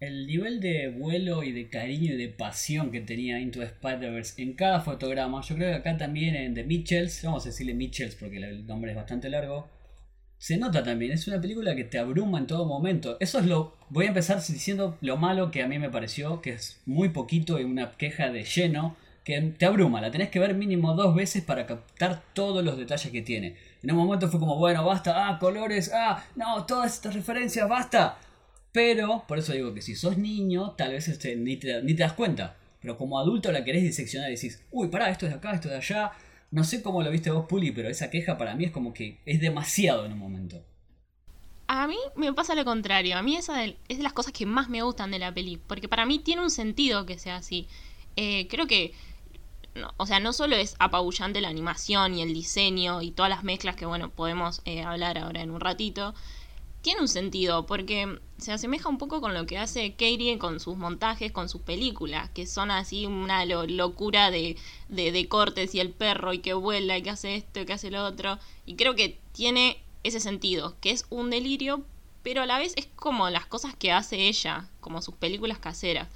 el 0.00 0.26
nivel 0.26 0.60
de 0.60 0.88
vuelo 0.88 1.42
y 1.42 1.52
de 1.52 1.68
cariño 1.68 2.14
y 2.14 2.16
de 2.16 2.28
pasión 2.28 2.92
que 2.92 3.00
tenía 3.00 3.40
Into 3.40 3.62
Spider-Verse 3.62 4.40
en 4.40 4.54
cada 4.54 4.80
fotograma, 4.80 5.42
yo 5.42 5.56
creo 5.56 5.70
que 5.70 5.76
acá 5.76 5.96
también 5.96 6.36
en 6.36 6.54
The 6.54 6.64
Mitchells, 6.64 7.22
vamos 7.24 7.44
a 7.44 7.48
decirle 7.48 7.74
Mitchells 7.74 8.14
porque 8.14 8.36
el 8.36 8.66
nombre 8.66 8.92
es 8.92 8.96
bastante 8.96 9.28
largo, 9.28 9.68
se 10.38 10.56
nota 10.56 10.84
también, 10.84 11.10
es 11.10 11.26
una 11.26 11.40
película 11.40 11.74
que 11.74 11.82
te 11.82 11.98
abruma 11.98 12.38
en 12.38 12.46
todo 12.46 12.64
momento. 12.64 13.16
Eso 13.18 13.40
es 13.40 13.46
lo, 13.46 13.76
voy 13.88 14.04
a 14.04 14.08
empezar 14.08 14.36
diciendo 14.36 14.96
lo 15.00 15.16
malo 15.16 15.50
que 15.50 15.62
a 15.62 15.66
mí 15.66 15.80
me 15.80 15.90
pareció, 15.90 16.40
que 16.40 16.50
es 16.50 16.80
muy 16.86 17.08
poquito 17.08 17.58
y 17.58 17.64
una 17.64 17.90
queja 17.90 18.30
de 18.30 18.44
lleno, 18.44 18.96
que 19.24 19.40
te 19.40 19.66
abruma, 19.66 20.00
la 20.00 20.12
tenés 20.12 20.30
que 20.30 20.38
ver 20.38 20.54
mínimo 20.54 20.94
dos 20.94 21.12
veces 21.14 21.42
para 21.42 21.66
captar 21.66 22.22
todos 22.34 22.64
los 22.64 22.78
detalles 22.78 23.10
que 23.10 23.20
tiene. 23.20 23.56
En 23.82 23.90
un 23.90 23.96
momento 23.96 24.28
fue 24.28 24.38
como, 24.38 24.56
bueno, 24.56 24.84
basta, 24.84 25.28
ah, 25.28 25.38
colores, 25.40 25.90
ah, 25.92 26.24
no, 26.36 26.64
todas 26.66 26.94
estas 26.94 27.14
referencias, 27.14 27.68
basta 27.68 28.16
pero, 28.78 29.24
por 29.26 29.40
eso 29.40 29.52
digo 29.54 29.74
que 29.74 29.82
si 29.82 29.96
sos 29.96 30.18
niño, 30.18 30.76
tal 30.78 30.92
vez 30.92 31.08
este, 31.08 31.34
ni, 31.34 31.56
te, 31.56 31.82
das 31.94 32.12
cuenta. 32.12 32.54
Pero 32.80 32.96
como 32.96 33.18
adulto 33.18 33.50
la 33.50 33.64
querés 33.64 33.82
diseccionar 33.82 34.30
y 34.30 34.36
decís, 34.36 34.62
uy, 34.70 34.86
pará, 34.86 35.10
esto 35.10 35.26
es 35.26 35.32
de 35.32 35.38
acá, 35.38 35.52
esto 35.52 35.66
es 35.66 35.72
de 35.72 35.78
allá. 35.78 36.12
No 36.52 36.62
sé 36.62 36.80
cómo 36.80 37.02
lo 37.02 37.10
viste 37.10 37.32
vos, 37.32 37.46
Puli, 37.48 37.72
pero 37.72 37.88
esa 37.88 38.08
queja 38.08 38.38
para 38.38 38.54
mí 38.54 38.66
es 38.66 38.70
como 38.70 38.94
que 38.94 39.18
es 39.26 39.40
demasiado 39.40 40.06
en 40.06 40.12
un 40.12 40.20
momento. 40.20 40.64
A 41.66 41.88
mí 41.88 41.96
me 42.14 42.32
pasa 42.32 42.54
lo 42.54 42.64
contrario. 42.64 43.18
A 43.18 43.22
mí 43.22 43.34
esa 43.34 43.64
es 43.64 43.74
de 43.88 43.98
las 43.98 44.12
cosas 44.12 44.32
que 44.32 44.46
más 44.46 44.68
me 44.68 44.80
gustan 44.80 45.10
de 45.10 45.18
la 45.18 45.34
peli. 45.34 45.56
Porque 45.56 45.88
para 45.88 46.06
mí 46.06 46.20
tiene 46.20 46.42
un 46.42 46.50
sentido 46.50 47.04
que 47.04 47.18
sea 47.18 47.34
así. 47.34 47.66
Eh, 48.14 48.46
creo 48.46 48.68
que. 48.68 48.94
o 49.96 50.06
sea, 50.06 50.20
no 50.20 50.32
solo 50.32 50.54
es 50.54 50.76
apabullante 50.78 51.40
la 51.40 51.48
animación 51.48 52.14
y 52.14 52.22
el 52.22 52.32
diseño 52.32 53.02
y 53.02 53.10
todas 53.10 53.28
las 53.28 53.42
mezclas 53.42 53.74
que, 53.74 53.86
bueno, 53.86 54.10
podemos 54.10 54.62
eh, 54.66 54.82
hablar 54.82 55.18
ahora 55.18 55.42
en 55.42 55.50
un 55.50 55.58
ratito 55.58 56.14
tiene 56.88 57.02
un 57.02 57.08
sentido, 57.08 57.66
porque 57.66 58.18
se 58.38 58.50
asemeja 58.50 58.88
un 58.88 58.96
poco 58.96 59.20
con 59.20 59.34
lo 59.34 59.44
que 59.44 59.58
hace 59.58 59.90
Katie 59.90 60.38
con 60.38 60.58
sus 60.58 60.78
montajes, 60.78 61.32
con 61.32 61.50
sus 61.50 61.60
películas, 61.60 62.30
que 62.30 62.46
son 62.46 62.70
así 62.70 63.04
una 63.04 63.44
locura 63.44 64.30
de, 64.30 64.56
de, 64.88 65.28
cortes 65.28 65.74
y 65.74 65.80
el 65.80 65.90
perro 65.90 66.32
y 66.32 66.38
que 66.38 66.54
vuela 66.54 66.96
y 66.96 67.02
que 67.02 67.10
hace 67.10 67.34
esto 67.34 67.60
y 67.60 67.66
que 67.66 67.74
hace 67.74 67.90
lo 67.90 68.06
otro. 68.06 68.38
Y 68.64 68.76
creo 68.76 68.94
que 68.94 69.18
tiene 69.32 69.82
ese 70.02 70.18
sentido, 70.18 70.76
que 70.80 70.90
es 70.90 71.04
un 71.10 71.28
delirio, 71.28 71.84
pero 72.22 72.40
a 72.40 72.46
la 72.46 72.58
vez 72.58 72.72
es 72.76 72.86
como 72.96 73.28
las 73.28 73.44
cosas 73.44 73.76
que 73.76 73.92
hace 73.92 74.26
ella, 74.26 74.70
como 74.80 75.02
sus 75.02 75.14
películas 75.14 75.58
caseras. 75.58 76.08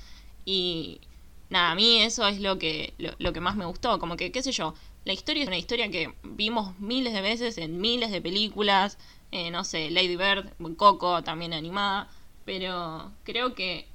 Y 0.47 1.03
nada, 1.51 1.73
a 1.73 1.75
mí 1.75 2.01
eso 2.01 2.27
es 2.27 2.41
lo 2.41 2.59
que, 2.59 2.95
lo, 2.97 3.11
lo 3.19 3.35
que 3.35 3.41
más 3.41 3.57
me 3.57 3.67
gustó, 3.67 3.99
como 3.99 4.17
que, 4.17 4.33
qué 4.33 4.43
sé 4.43 4.53
yo, 4.53 4.73
la 5.05 5.13
historia 5.13 5.43
es 5.43 5.49
una 5.49 5.59
historia 5.59 5.91
que 5.91 6.15
vimos 6.23 6.79
miles 6.79 7.13
de 7.13 7.21
veces 7.21 7.59
en 7.59 7.79
miles 7.79 8.11
de 8.11 8.23
películas, 8.23 8.97
eh, 9.33 9.51
no 9.51 9.65
sé, 9.65 9.91
Lady 9.91 10.17
Bird, 10.17 10.53
Coco 10.77 11.25
también 11.25 11.53
animada, 11.55 12.09
pero 12.45 13.13
creo 13.25 13.55
que 13.55 13.89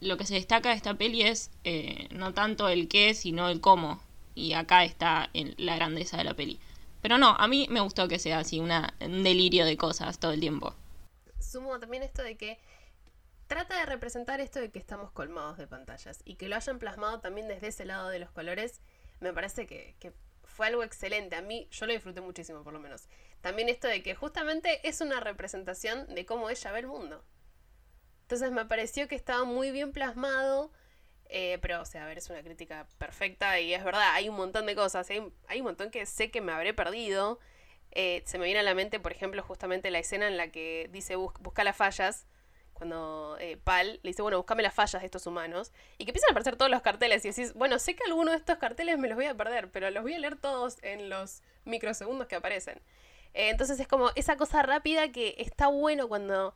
lo 0.00 0.16
que 0.16 0.24
se 0.24 0.34
destaca 0.34 0.70
de 0.70 0.76
esta 0.76 0.94
peli 0.94 1.22
es 1.22 1.50
eh, 1.64 2.08
no 2.12 2.32
tanto 2.32 2.68
el 2.68 2.88
qué, 2.88 3.12
sino 3.14 3.48
el 3.48 3.60
cómo, 3.60 4.00
y 4.34 4.52
acá 4.52 4.84
está 4.84 5.30
la 5.32 5.76
grandeza 5.76 6.16
de 6.16 6.24
la 6.24 6.34
peli. 6.34 6.60
Pero 7.02 7.18
no, 7.18 7.30
a 7.38 7.48
mí 7.48 7.66
me 7.70 7.80
gustó 7.80 8.08
que 8.08 8.18
sea 8.18 8.38
así 8.38 8.60
un 8.60 8.70
delirio 9.00 9.66
de 9.66 9.76
cosas 9.76 10.18
todo 10.18 10.32
el 10.32 10.40
tiempo. 10.40 10.74
Sumo 11.38 11.78
también 11.78 12.02
esto 12.02 12.22
de 12.22 12.36
que 12.36 12.58
trata 13.46 13.78
de 13.78 13.86
representar 13.86 14.40
esto 14.40 14.60
de 14.60 14.70
que 14.70 14.78
estamos 14.78 15.10
colmados 15.10 15.58
de 15.58 15.66
pantallas 15.66 16.22
y 16.24 16.36
que 16.36 16.48
lo 16.48 16.56
hayan 16.56 16.78
plasmado 16.78 17.20
también 17.20 17.48
desde 17.48 17.66
ese 17.66 17.84
lado 17.84 18.08
de 18.08 18.20
los 18.20 18.30
colores, 18.30 18.80
me 19.20 19.32
parece 19.32 19.66
que, 19.66 19.96
que 19.98 20.12
fue 20.44 20.68
algo 20.68 20.82
excelente. 20.82 21.36
A 21.36 21.42
mí, 21.42 21.68
yo 21.70 21.86
lo 21.86 21.92
disfruté 21.92 22.20
muchísimo, 22.20 22.62
por 22.62 22.72
lo 22.72 22.80
menos. 22.80 23.08
También 23.44 23.68
esto 23.68 23.88
de 23.88 24.02
que 24.02 24.14
justamente 24.14 24.80
es 24.88 25.02
una 25.02 25.20
representación 25.20 26.06
de 26.14 26.24
cómo 26.24 26.48
ella 26.48 26.72
ve 26.72 26.78
el 26.78 26.86
mundo. 26.86 27.22
Entonces 28.22 28.50
me 28.52 28.64
pareció 28.64 29.06
que 29.06 29.16
estaba 29.16 29.44
muy 29.44 29.70
bien 29.70 29.92
plasmado. 29.92 30.72
Eh, 31.28 31.58
pero, 31.60 31.82
o 31.82 31.84
sea, 31.84 32.04
a 32.04 32.06
ver, 32.06 32.16
es 32.16 32.30
una 32.30 32.42
crítica 32.42 32.88
perfecta 32.96 33.60
y 33.60 33.74
es 33.74 33.84
verdad, 33.84 34.14
hay 34.14 34.30
un 34.30 34.36
montón 34.36 34.64
de 34.64 34.74
cosas, 34.74 35.10
hay, 35.10 35.18
un 35.20 35.62
montón 35.62 35.90
que 35.90 36.06
sé 36.06 36.30
que 36.30 36.40
me 36.40 36.52
habré 36.52 36.72
perdido. 36.72 37.38
Eh, 37.90 38.22
se 38.24 38.38
me 38.38 38.46
viene 38.46 38.60
a 38.60 38.62
la 38.62 38.72
mente, 38.72 38.98
por 38.98 39.12
ejemplo, 39.12 39.42
justamente 39.42 39.90
la 39.90 39.98
escena 39.98 40.26
en 40.26 40.38
la 40.38 40.48
que 40.48 40.88
dice 40.90 41.16
busca 41.16 41.64
las 41.64 41.76
fallas, 41.76 42.26
cuando 42.72 43.36
eh, 43.40 43.58
Pal 43.58 44.00
le 44.02 44.08
dice, 44.08 44.22
bueno, 44.22 44.38
buscame 44.38 44.62
las 44.62 44.72
fallas 44.72 45.02
de 45.02 45.06
estos 45.06 45.26
humanos, 45.26 45.70
y 45.98 46.06
que 46.06 46.12
empiezan 46.12 46.30
a 46.30 46.32
aparecer 46.32 46.56
todos 46.56 46.70
los 46.70 46.80
carteles 46.80 47.22
y 47.26 47.28
decís, 47.28 47.52
bueno, 47.52 47.78
sé 47.78 47.94
que 47.94 48.04
alguno 48.04 48.30
de 48.30 48.38
estos 48.38 48.56
carteles 48.56 48.96
me 48.96 49.06
los 49.06 49.16
voy 49.16 49.26
a 49.26 49.34
perder, 49.36 49.70
pero 49.70 49.90
los 49.90 50.02
voy 50.02 50.14
a 50.14 50.18
leer 50.18 50.36
todos 50.36 50.78
en 50.80 51.10
los 51.10 51.42
microsegundos 51.66 52.26
que 52.26 52.36
aparecen. 52.36 52.80
Eh, 53.34 53.50
entonces 53.50 53.78
es 53.80 53.88
como 53.88 54.10
esa 54.14 54.36
cosa 54.36 54.62
rápida 54.62 55.12
que 55.12 55.34
está 55.38 55.68
bueno 55.68 56.08
cuando 56.08 56.54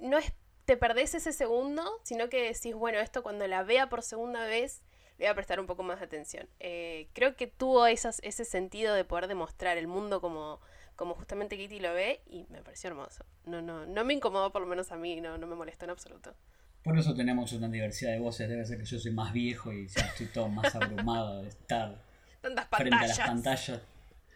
no 0.00 0.18
es, 0.18 0.32
te 0.64 0.76
perdés 0.76 1.14
ese 1.14 1.32
segundo, 1.32 2.00
sino 2.02 2.28
que 2.28 2.42
decís, 2.42 2.74
bueno, 2.74 2.98
esto 2.98 3.22
cuando 3.22 3.46
la 3.46 3.62
vea 3.62 3.88
por 3.88 4.02
segunda 4.02 4.44
vez 4.46 4.82
le 5.18 5.26
voy 5.26 5.30
a 5.30 5.34
prestar 5.34 5.60
un 5.60 5.66
poco 5.66 5.82
más 5.82 6.00
de 6.00 6.06
atención. 6.06 6.48
Eh, 6.58 7.08
creo 7.12 7.36
que 7.36 7.46
tuvo 7.46 7.86
esas, 7.86 8.20
ese 8.24 8.44
sentido 8.44 8.94
de 8.94 9.04
poder 9.04 9.28
demostrar 9.28 9.78
el 9.78 9.86
mundo 9.86 10.20
como 10.20 10.60
como 10.96 11.14
justamente 11.14 11.56
Kitty 11.56 11.80
lo 11.80 11.92
ve 11.92 12.20
y 12.26 12.46
me 12.50 12.62
pareció 12.62 12.88
hermoso. 12.88 13.24
No, 13.46 13.60
no, 13.60 13.86
no 13.86 14.04
me 14.04 14.14
incomodó 14.14 14.52
por 14.52 14.62
lo 14.62 14.68
menos 14.68 14.92
a 14.92 14.96
mí, 14.96 15.20
no, 15.20 15.38
no 15.38 15.46
me 15.46 15.56
molestó 15.56 15.84
en 15.84 15.90
absoluto. 15.90 16.34
Por 16.82 16.98
eso 16.98 17.14
tenemos 17.14 17.52
una 17.52 17.68
diversidad 17.68 18.12
de 18.12 18.18
voces, 18.18 18.48
debe 18.48 18.64
ser 18.64 18.78
que 18.78 18.84
yo 18.84 18.98
soy 18.98 19.12
más 19.12 19.32
viejo 19.32 19.72
y 19.72 19.88
ya 19.88 20.02
estoy 20.02 20.26
todo 20.26 20.48
más 20.48 20.74
abrumado 20.74 21.42
de 21.42 21.48
estar 21.48 21.96
Tantas 22.40 22.68
frente 22.68 22.96
a 22.96 23.06
las 23.06 23.18
pantallas. 23.18 23.80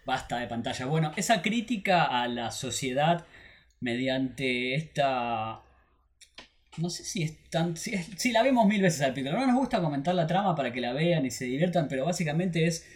Basta 0.09 0.38
de 0.38 0.47
pantalla. 0.47 0.87
Bueno, 0.87 1.12
esa 1.17 1.43
crítica 1.43 2.05
a 2.05 2.29
la 2.29 2.50
sociedad 2.50 3.27
mediante 3.79 4.75
esta 4.75 5.61
no 6.79 6.88
sé 6.88 7.05
si 7.05 7.25
es 7.25 7.37
tan. 7.50 7.77
Si, 7.77 8.33
la 8.33 8.43
vemos 8.43 8.67
mil 8.67 8.81
veces 8.81 9.03
al 9.03 9.12
pico. 9.12 9.31
No 9.31 9.47
nos 9.47 9.55
gusta 9.55 9.83
comentar 9.83 10.15
la 10.15 10.27
trama 10.27 10.55
para 10.55 10.73
que 10.73 10.81
la 10.81 10.95
vean 10.95 11.27
y 11.27 11.31
se 11.31 11.45
diviertan, 11.45 11.88
pero 11.88 12.07
básicamente 12.07 12.65
es 12.65 12.87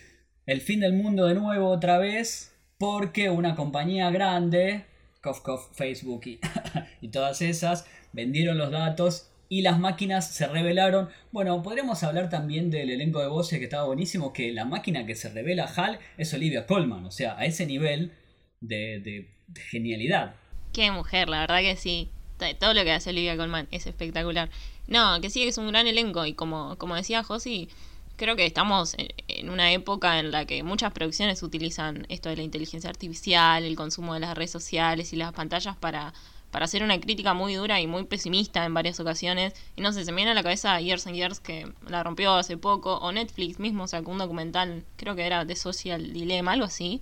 el 0.46 0.62
fin 0.62 0.80
del 0.80 0.94
mundo 0.94 1.26
de 1.26 1.34
nuevo 1.34 1.68
otra 1.68 1.98
vez 1.98 2.54
porque 2.78 3.28
una 3.28 3.56
compañía 3.56 4.10
grande, 4.10 4.86
cof, 5.20 5.68
Facebook 5.74 6.22
y, 7.02 7.08
todas 7.08 7.42
esas, 7.42 7.84
vendieron 8.14 8.56
los 8.56 8.70
datos 8.70 9.28
y 9.52 9.60
las 9.60 9.78
máquinas 9.78 10.32
se 10.32 10.46
revelaron. 10.46 11.10
Bueno, 11.30 11.62
podríamos 11.62 12.02
hablar 12.04 12.30
también 12.30 12.70
del 12.70 12.88
elenco 12.88 13.20
de 13.20 13.26
voces 13.26 13.58
que 13.58 13.66
estaba 13.66 13.84
buenísimo, 13.84 14.32
que 14.32 14.50
la 14.50 14.64
máquina 14.64 15.04
que 15.04 15.14
se 15.14 15.28
revela 15.28 15.66
HAL 15.66 15.98
es 16.16 16.32
Olivia 16.32 16.66
Colman, 16.66 17.04
o 17.04 17.10
sea, 17.10 17.36
a 17.36 17.44
ese 17.44 17.66
nivel 17.66 18.12
de, 18.62 19.28
genialidad. 19.70 20.36
Qué 20.72 20.90
mujer, 20.90 21.28
la 21.28 21.40
verdad 21.40 21.60
que 21.60 21.76
sí. 21.76 22.08
Todo 22.58 22.72
lo 22.72 22.82
que 22.82 22.92
hace 22.92 23.10
Olivia 23.10 23.36
Colman 23.36 23.68
es 23.70 23.86
espectacular. 23.86 24.48
No, 24.86 25.20
que 25.20 25.28
sí, 25.28 25.42
es 25.42 25.58
un 25.58 25.68
gran 25.68 25.86
elenco 25.86 26.24
y 26.24 26.32
como, 26.32 26.78
como 26.78 26.96
decía 26.96 27.22
Josi, 27.22 27.68
creo 28.16 28.36
que 28.36 28.46
estamos 28.46 28.96
en 29.28 29.50
una 29.50 29.70
época 29.70 30.18
en 30.18 30.30
la 30.30 30.46
que 30.46 30.62
muchas 30.62 30.92
producciones 30.92 31.42
utilizan 31.42 32.06
esto 32.08 32.30
de 32.30 32.36
la 32.36 32.42
inteligencia 32.42 32.88
artificial, 32.88 33.64
el 33.64 33.76
consumo 33.76 34.14
de 34.14 34.20
las 34.20 34.34
redes 34.34 34.50
sociales 34.50 35.12
y 35.12 35.16
las 35.16 35.34
pantallas 35.34 35.76
para, 35.76 36.14
para 36.52 36.66
hacer 36.66 36.84
una 36.84 37.00
crítica 37.00 37.34
muy 37.34 37.54
dura 37.54 37.80
y 37.80 37.88
muy 37.88 38.04
pesimista 38.04 38.64
en 38.64 38.74
varias 38.74 39.00
ocasiones. 39.00 39.54
Y 39.74 39.80
no 39.80 39.92
sé, 39.92 40.04
se 40.04 40.12
me 40.12 40.16
viene 40.16 40.30
a 40.30 40.34
la 40.34 40.44
cabeza 40.44 40.80
Years 40.80 41.08
and 41.08 41.16
Years 41.16 41.40
que 41.40 41.72
la 41.88 42.04
rompió 42.04 42.34
hace 42.34 42.56
poco, 42.56 42.98
o 42.98 43.10
Netflix 43.10 43.58
mismo 43.58 43.88
sacó 43.88 44.12
un 44.12 44.18
documental, 44.18 44.84
creo 44.96 45.16
que 45.16 45.26
era 45.26 45.44
de 45.44 45.56
Social 45.56 46.12
Dilemma, 46.12 46.52
algo 46.52 46.66
así, 46.66 47.00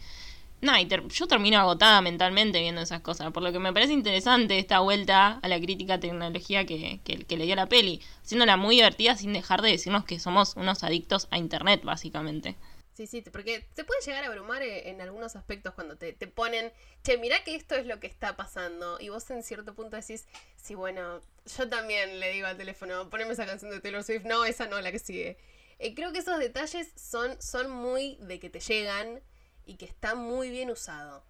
no, 0.62 0.72
yo 0.78 1.26
termino 1.26 1.58
agotada 1.58 2.02
mentalmente 2.02 2.60
viendo 2.60 2.82
esas 2.82 3.00
cosas, 3.00 3.32
por 3.32 3.42
lo 3.42 3.50
que 3.50 3.58
me 3.58 3.72
parece 3.72 3.94
interesante 3.94 4.58
esta 4.58 4.80
vuelta 4.80 5.38
a 5.40 5.48
la 5.48 5.58
crítica 5.58 5.94
a 5.94 6.00
tecnología 6.00 6.66
que, 6.66 7.00
que, 7.02 7.36
le 7.36 7.46
dio 7.46 7.56
la 7.56 7.66
peli, 7.66 8.02
haciéndola 8.22 8.58
muy 8.58 8.76
divertida 8.76 9.16
sin 9.16 9.32
dejar 9.32 9.62
de 9.62 9.70
decirnos 9.70 10.04
que 10.04 10.18
somos 10.18 10.54
unos 10.56 10.84
adictos 10.84 11.28
a 11.30 11.38
Internet, 11.38 11.82
básicamente. 11.82 12.56
Sí, 13.00 13.06
sí, 13.06 13.22
porque 13.22 13.66
te 13.72 13.82
puede 13.82 14.02
llegar 14.02 14.24
a 14.24 14.26
abrumar 14.26 14.60
eh, 14.60 14.90
en 14.90 15.00
algunos 15.00 15.34
aspectos 15.34 15.72
cuando 15.72 15.96
te, 15.96 16.12
te 16.12 16.26
ponen, 16.26 16.70
che, 17.02 17.16
mirá 17.16 17.42
que 17.44 17.54
esto 17.54 17.74
es 17.74 17.86
lo 17.86 17.98
que 17.98 18.06
está 18.06 18.36
pasando, 18.36 18.98
y 19.00 19.08
vos 19.08 19.30
en 19.30 19.42
cierto 19.42 19.74
punto 19.74 19.96
decís, 19.96 20.26
sí, 20.56 20.74
bueno, 20.74 21.22
yo 21.56 21.66
también 21.70 22.20
le 22.20 22.30
digo 22.30 22.46
al 22.46 22.58
teléfono, 22.58 23.08
poneme 23.08 23.32
esa 23.32 23.46
canción 23.46 23.70
de 23.70 23.80
Taylor 23.80 24.04
Swift, 24.04 24.24
no, 24.26 24.44
esa 24.44 24.66
no, 24.66 24.78
la 24.82 24.92
que 24.92 24.98
sigue. 24.98 25.38
Eh, 25.78 25.94
creo 25.94 26.12
que 26.12 26.18
esos 26.18 26.38
detalles 26.38 26.88
son, 26.94 27.40
son 27.40 27.70
muy 27.70 28.18
de 28.20 28.38
que 28.38 28.50
te 28.50 28.60
llegan 28.60 29.22
y 29.64 29.76
que 29.76 29.86
está 29.86 30.14
muy 30.14 30.50
bien 30.50 30.70
usado. 30.70 31.24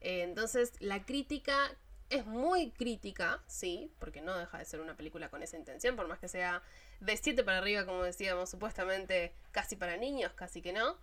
Eh, 0.00 0.22
entonces, 0.22 0.74
la 0.78 1.04
crítica 1.04 1.76
es 2.10 2.26
muy 2.26 2.70
crítica, 2.70 3.42
sí, 3.46 3.92
porque 3.98 4.20
no 4.20 4.36
deja 4.36 4.58
de 4.58 4.64
ser 4.64 4.80
una 4.80 4.96
película 4.96 5.28
con 5.28 5.42
esa 5.42 5.56
intención, 5.56 5.96
por 5.96 6.08
más 6.08 6.18
que 6.18 6.28
sea 6.28 6.62
de 7.00 7.16
7 7.16 7.44
para 7.44 7.58
arriba, 7.58 7.84
como 7.84 8.02
decíamos, 8.02 8.50
supuestamente 8.50 9.32
casi 9.50 9.76
para 9.76 9.96
niños, 9.96 10.32
casi 10.34 10.62
que 10.62 10.72
no. 10.72 10.96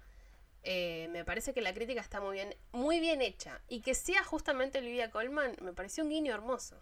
Eh, 0.64 1.08
me 1.12 1.24
parece 1.24 1.54
que 1.54 1.62
la 1.62 1.74
crítica 1.74 2.02
está 2.02 2.20
muy 2.20 2.34
bien, 2.34 2.56
muy 2.72 3.00
bien 3.00 3.22
hecha. 3.22 3.62
Y 3.70 3.82
que 3.82 3.94
sea 3.94 4.24
justamente 4.24 4.80
Olivia 4.80 5.12
Colman, 5.12 5.56
me 5.62 5.74
pareció 5.74 6.04
un 6.04 6.10
guiño 6.10 6.34
hermoso. 6.34 6.80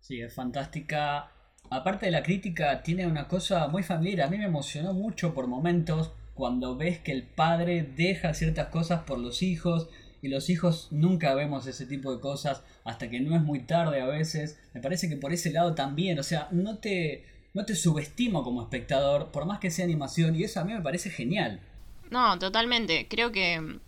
Sí, 0.00 0.20
es 0.20 0.34
fantástica. 0.34 1.30
Aparte 1.70 2.06
de 2.06 2.12
la 2.12 2.22
crítica, 2.22 2.82
tiene 2.82 3.06
una 3.06 3.28
cosa 3.28 3.68
muy 3.68 3.82
familiar. 3.82 4.26
A 4.26 4.30
mí 4.30 4.36
me 4.36 4.44
emocionó 4.44 4.92
mucho 4.92 5.32
por 5.32 5.46
momentos 5.46 6.12
cuando 6.34 6.76
ves 6.76 6.98
que 6.98 7.12
el 7.12 7.22
padre 7.22 7.82
deja 7.82 8.34
ciertas 8.34 8.68
cosas 8.68 9.04
por 9.04 9.18
los 9.18 9.42
hijos 9.42 9.88
y 10.22 10.28
los 10.28 10.48
hijos 10.48 10.86
nunca 10.92 11.34
vemos 11.34 11.66
ese 11.66 11.84
tipo 11.84 12.14
de 12.14 12.20
cosas 12.20 12.62
hasta 12.84 13.10
que 13.10 13.20
no 13.20 13.34
es 13.34 13.42
muy 13.42 13.60
tarde 13.60 14.00
a 14.00 14.06
veces. 14.06 14.56
Me 14.72 14.80
parece 14.80 15.08
que 15.08 15.16
por 15.16 15.32
ese 15.32 15.50
lado 15.50 15.74
también, 15.74 16.18
o 16.18 16.22
sea, 16.22 16.48
no 16.52 16.78
te, 16.78 17.26
no 17.54 17.66
te 17.66 17.74
subestimo 17.74 18.44
como 18.44 18.62
espectador, 18.62 19.32
por 19.32 19.46
más 19.46 19.58
que 19.58 19.72
sea 19.72 19.84
animación, 19.84 20.36
y 20.36 20.44
eso 20.44 20.60
a 20.60 20.64
mí 20.64 20.72
me 20.72 20.80
parece 20.80 21.10
genial. 21.10 21.60
No, 22.10 22.38
totalmente. 22.38 23.08
Creo 23.08 23.32
que 23.32 23.80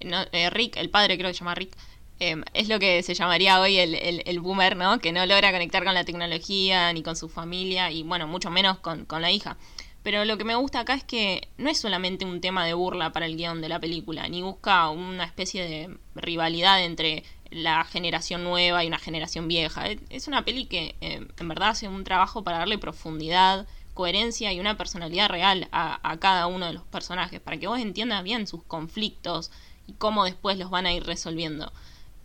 eh, 0.00 0.50
Rick, 0.50 0.76
el 0.76 0.88
padre 0.88 1.18
creo 1.18 1.28
que 1.28 1.34
se 1.34 1.40
llama 1.40 1.54
Rick, 1.54 1.76
em, 2.18 2.42
es 2.54 2.68
lo 2.68 2.78
que 2.78 3.02
se 3.02 3.14
llamaría 3.14 3.60
hoy 3.60 3.76
el, 3.76 4.22
el, 4.24 4.40
boomer, 4.40 4.74
¿no? 4.76 5.00
Que 5.00 5.12
no 5.12 5.26
logra 5.26 5.52
conectar 5.52 5.84
con 5.84 5.92
la 5.92 6.04
tecnología 6.04 6.92
ni 6.94 7.02
con 7.02 7.14
su 7.14 7.28
familia 7.28 7.90
y 7.90 8.04
bueno, 8.04 8.26
mucho 8.26 8.50
menos 8.50 8.78
con, 8.78 9.04
con 9.04 9.20
la 9.20 9.30
hija. 9.30 9.58
Pero 10.02 10.24
lo 10.24 10.36
que 10.36 10.44
me 10.44 10.56
gusta 10.56 10.80
acá 10.80 10.94
es 10.94 11.04
que 11.04 11.48
no 11.58 11.70
es 11.70 11.78
solamente 11.78 12.24
un 12.24 12.40
tema 12.40 12.66
de 12.66 12.74
burla 12.74 13.12
para 13.12 13.26
el 13.26 13.36
guion 13.36 13.60
de 13.60 13.68
la 13.68 13.78
película, 13.78 14.28
ni 14.28 14.42
busca 14.42 14.88
una 14.90 15.24
especie 15.24 15.64
de 15.64 15.96
rivalidad 16.16 16.82
entre 16.84 17.22
la 17.50 17.84
generación 17.84 18.42
nueva 18.42 18.82
y 18.82 18.88
una 18.88 18.98
generación 18.98 19.46
vieja. 19.46 19.84
Es 20.10 20.26
una 20.26 20.44
peli 20.44 20.66
que 20.66 20.96
eh, 21.00 21.26
en 21.38 21.48
verdad 21.48 21.70
hace 21.70 21.86
un 21.86 22.02
trabajo 22.02 22.42
para 22.42 22.58
darle 22.58 22.78
profundidad, 22.78 23.66
coherencia 23.94 24.52
y 24.52 24.58
una 24.58 24.76
personalidad 24.76 25.28
real 25.28 25.68
a, 25.70 26.16
cada 26.18 26.46
uno 26.46 26.66
de 26.66 26.72
los 26.72 26.84
personajes, 26.84 27.40
para 27.40 27.58
que 27.58 27.68
vos 27.68 27.78
entiendas 27.78 28.24
bien 28.24 28.46
sus 28.46 28.64
conflictos 28.64 29.52
y 29.86 29.92
cómo 29.92 30.24
después 30.24 30.58
los 30.58 30.70
van 30.70 30.86
a 30.86 30.92
ir 30.92 31.04
resolviendo. 31.04 31.72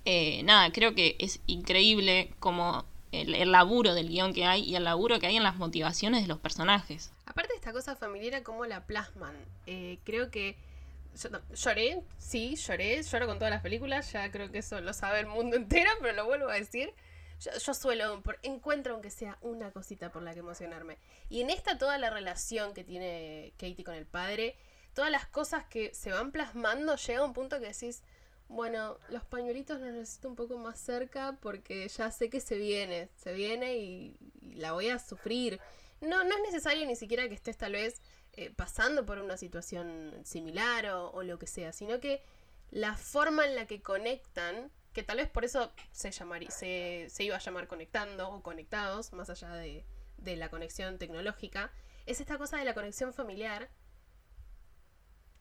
Eh, 0.05 0.41
nada, 0.43 0.71
creo 0.71 0.95
que 0.95 1.15
es 1.19 1.41
increíble 1.45 2.31
como 2.39 2.85
el, 3.11 3.35
el 3.35 3.51
laburo 3.51 3.93
del 3.93 4.09
guion 4.09 4.33
que 4.33 4.45
hay 4.45 4.63
y 4.63 4.75
el 4.75 4.85
laburo 4.85 5.19
que 5.19 5.27
hay 5.27 5.35
en 5.35 5.43
las 5.43 5.57
motivaciones 5.57 6.21
de 6.21 6.27
los 6.27 6.39
personajes. 6.39 7.11
Aparte 7.37 7.53
esta 7.53 7.71
cosa 7.71 7.95
familiar, 7.95 8.41
¿cómo 8.41 8.65
la 8.65 8.87
plasman? 8.87 9.35
Eh, 9.67 9.99
creo 10.03 10.31
que 10.31 10.57
yo, 11.21 11.29
lloré, 11.53 12.01
sí, 12.17 12.55
lloré, 12.55 13.03
lloro 13.03 13.27
con 13.27 13.37
todas 13.37 13.51
las 13.51 13.61
películas, 13.61 14.11
ya 14.11 14.31
creo 14.31 14.49
que 14.49 14.57
eso 14.57 14.81
lo 14.81 14.91
sabe 14.91 15.19
el 15.19 15.27
mundo 15.27 15.55
entero, 15.55 15.91
pero 16.01 16.15
lo 16.15 16.25
vuelvo 16.25 16.49
a 16.49 16.55
decir. 16.55 16.95
Yo, 17.39 17.75
suelo, 17.75 18.23
por, 18.23 18.39
encuentro 18.41 18.95
aunque 18.95 19.11
sea 19.11 19.37
una 19.41 19.69
cosita 19.69 20.11
por 20.11 20.23
la 20.23 20.33
que 20.33 20.39
emocionarme. 20.39 20.97
Y 21.29 21.41
en 21.41 21.51
esta 21.51 21.77
toda 21.77 21.99
la 21.99 22.09
relación 22.09 22.73
que 22.73 22.83
tiene 22.83 23.53
Katie 23.59 23.83
con 23.83 23.93
el 23.93 24.07
padre, 24.07 24.55
todas 24.95 25.11
las 25.11 25.27
cosas 25.27 25.63
que 25.65 25.93
se 25.93 26.09
van 26.09 26.31
plasmando, 26.31 26.95
llega 26.95 27.19
a 27.19 27.23
un 27.23 27.33
punto 27.33 27.59
que 27.59 27.67
decís, 27.67 28.01
bueno, 28.47 28.97
los 29.09 29.23
pañuelitos 29.25 29.79
los 29.79 29.93
necesito 29.93 30.27
un 30.27 30.35
poco 30.35 30.57
más 30.57 30.79
cerca 30.79 31.37
porque 31.39 31.87
ya 31.87 32.09
sé 32.09 32.31
que 32.31 32.39
se 32.39 32.57
viene, 32.57 33.09
se 33.15 33.31
viene 33.33 33.77
y 33.77 34.17
la 34.55 34.71
voy 34.71 34.89
a 34.89 34.97
sufrir. 34.97 35.61
No, 36.01 36.23
no 36.23 36.35
es 36.35 36.41
necesario 36.43 36.85
ni 36.85 36.95
siquiera 36.95 37.27
que 37.27 37.33
estés 37.35 37.57
tal 37.57 37.73
vez 37.73 38.01
eh, 38.33 38.51
pasando 38.51 39.05
por 39.05 39.19
una 39.19 39.37
situación 39.37 40.13
similar 40.23 40.85
o, 40.87 41.23
lo 41.23 41.39
que 41.39 41.47
sea, 41.47 41.73
sino 41.73 41.99
que 41.99 42.21
la 42.69 42.95
forma 42.95 43.45
en 43.45 43.55
la 43.55 43.65
que 43.65 43.81
conectan, 43.81 44.71
que 44.93 45.03
tal 45.03 45.17
vez 45.17 45.29
por 45.29 45.45
eso 45.45 45.71
se, 45.91 46.11
llamaría, 46.11 46.51
se, 46.51 47.07
se 47.09 47.23
iba 47.23 47.35
a 47.35 47.39
llamar 47.39 47.67
conectando 47.67 48.29
o 48.29 48.43
conectados, 48.43 49.13
más 49.13 49.29
allá 49.29 49.53
de, 49.53 49.85
de 50.17 50.35
la 50.35 50.49
conexión 50.49 50.97
tecnológica, 50.97 51.71
es 52.05 52.21
esta 52.21 52.37
cosa 52.37 52.57
de 52.57 52.65
la 52.65 52.73
conexión 52.73 53.13
familiar 53.13 53.69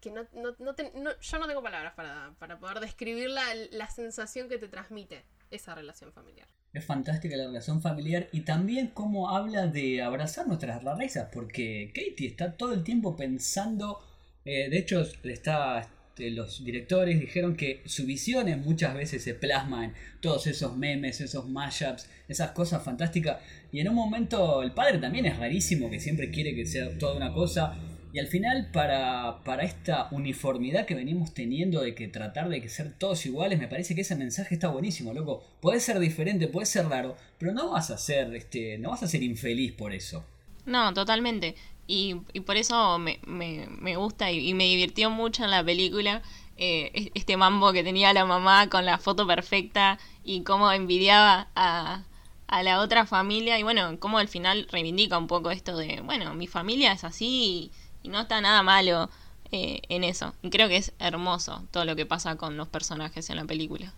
que 0.01 0.11
no, 0.11 0.27
no, 0.33 0.55
no, 0.59 1.21
yo 1.21 1.39
no 1.39 1.47
tengo 1.47 1.63
palabras 1.63 1.95
para, 1.95 2.35
para 2.39 2.59
poder 2.59 2.81
describir 2.81 3.31
la, 3.31 3.55
la 3.73 3.89
sensación 3.89 4.49
que 4.49 4.59
te 4.59 4.69
transmite 4.69 5.25
esa 5.51 5.75
relación 5.75 6.13
familiar. 6.13 6.49
Es 6.73 6.85
fantástica 6.85 7.37
la 7.37 7.47
relación 7.47 7.81
familiar 7.81 8.29
y 8.33 8.41
también 8.41 8.89
cómo 8.89 9.31
habla 9.31 9.67
de 9.67 10.03
abrazar 10.03 10.47
nuestras 10.47 10.83
rarezas, 10.83 11.29
porque 11.33 11.91
Katie 11.95 12.29
está 12.29 12.57
todo 12.57 12.75
el 12.75 12.85
tiempo 12.85 13.17
pensando, 13.17 14.01
eh, 14.45 14.69
de 14.69 14.79
hecho 14.79 15.01
está, 15.25 15.81
este, 16.17 16.31
los 16.31 16.65
directores 16.65 17.21
dijeron 17.21 17.57
que 17.57 17.83
su 17.87 18.07
visión 18.07 18.47
muchas 18.63 18.95
veces 18.95 19.23
se 19.23 19.35
plasma 19.35 19.85
en 19.85 19.95
todos 20.21 20.47
esos 20.47 20.77
memes, 20.77 21.21
esos 21.21 21.49
mashups, 21.49 22.09
esas 22.29 22.53
cosas 22.53 22.83
fantásticas, 22.83 23.39
y 23.73 23.81
en 23.81 23.89
un 23.89 23.95
momento 23.95 24.63
el 24.63 24.73
padre 24.73 24.99
también 24.99 25.27
es 25.27 25.39
rarísimo, 25.39 25.91
que 25.91 26.01
siempre 26.01 26.31
quiere 26.31 26.55
que 26.55 26.67
sea 26.67 26.99
toda 26.99 27.17
una 27.17 27.33
cosa, 27.33 27.79
Y 28.17 28.19
al 28.19 28.29
final, 28.29 28.71
para, 28.73 29.41
para 29.45 29.65
esta 29.65 30.09
uniformidad 30.11 30.87
que 30.87 30.95
venimos 30.95 31.35
teniendo 31.35 31.83
de 31.83 31.95
que 31.95 32.09
tratar 32.09 32.49
de 32.49 32.63
que 32.63 32.71
ser 32.71 32.95
todos 32.95 33.27
iguales, 33.27 33.59
me 33.59 33.69
parece 33.69 33.95
que 33.95 34.01
ese 34.01 34.17
mensaje 34.17 34.55
está 34.55 34.69
buenísimo, 34.69 35.13
loco. 35.13 35.45
Puede 35.61 35.81
ser 35.81 35.99
diferente, 35.99 36.49
puede 36.49 36.65
ser 36.65 36.89
raro, 36.89 37.15
pero 37.37 37.53
no 37.53 37.73
vas 37.73 37.91
a 37.91 37.99
ser, 37.99 38.35
este, 38.35 38.79
no 38.79 38.89
vas 38.89 39.03
a 39.03 39.07
ser 39.07 39.23
infeliz 39.23 39.73
por 39.73 39.93
eso. 39.93 40.25
No, 40.65 40.95
totalmente. 40.95 41.57
Y, 41.87 42.15
por 42.47 42.57
eso 42.57 42.99
me, 42.99 43.97
gusta 43.97 44.33
y, 44.33 44.55
me 44.55 44.65
divirtió 44.65 45.11
mucho 45.11 45.45
en 45.45 45.51
la 45.51 45.63
película 45.63 46.23
eh, 46.57 47.11
este 47.13 47.37
mambo 47.37 47.75
que 47.75 47.85
tenía 47.85 48.15
la 48.15 48.25
mamá 48.25 48.71
con 48.71 48.87
la 48.87 48.97
foto 48.97 49.27
perfecta 49.27 49.99
y 50.25 50.41
cómo 50.41 50.73
envidiaba 50.73 51.49
a, 51.55 52.07
a 52.49 52.63
la 52.63 52.81
otra 52.81 53.05
familia 53.05 53.59
y 53.59 53.63
bueno, 53.63 53.99
cómo 54.01 54.17
al 54.17 54.29
final 54.29 54.69
reivindica 54.73 55.19
un 55.19 55.27
poco 55.27 55.51
esto 55.51 55.77
de, 55.77 56.01
bueno, 56.01 56.33
mi 56.33 56.47
familia 56.47 56.93
es 56.93 57.05
así 57.05 57.27
y 57.27 57.86
no 58.09 58.21
está 58.21 58.41
nada 58.41 58.63
malo 58.63 59.11
eh, 59.53 59.81
en 59.89 60.05
eso. 60.05 60.35
Y 60.43 60.51
creo 60.51 60.69
que 60.69 60.77
es 60.77 60.93
hermoso 60.99 61.67
todo 61.71 61.85
lo 61.85 61.97
que 61.97 62.07
pasa 62.07 62.37
con 62.37 62.57
los 62.57 62.69
personajes 62.69 63.31
en 63.31 63.37
la 63.37 63.45
película. 63.45 63.95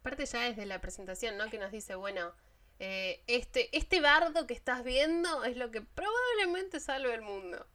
Aparte 0.00 0.26
ya 0.26 0.40
desde 0.42 0.66
la 0.66 0.80
presentación, 0.80 1.38
¿no? 1.38 1.48
Que 1.48 1.58
nos 1.58 1.72
dice, 1.72 1.94
bueno, 1.94 2.32
eh, 2.78 3.22
este, 3.26 3.74
este 3.76 4.00
bardo 4.00 4.46
que 4.46 4.54
estás 4.54 4.84
viendo 4.84 5.44
es 5.44 5.56
lo 5.56 5.70
que 5.70 5.80
probablemente 5.80 6.80
salve 6.80 7.14
el 7.14 7.22
mundo. 7.22 7.66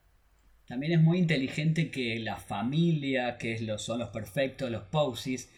También 0.67 0.93
es 0.93 1.01
muy 1.01 1.17
inteligente 1.17 1.89
que 1.89 2.19
la 2.19 2.37
familia, 2.37 3.37
que 3.39 3.53
es 3.53 3.61
lo, 3.61 3.79
son 3.79 3.99
los 3.99 4.09
perfectos, 4.09 4.69
los 4.69 4.83
posies, 4.83 5.49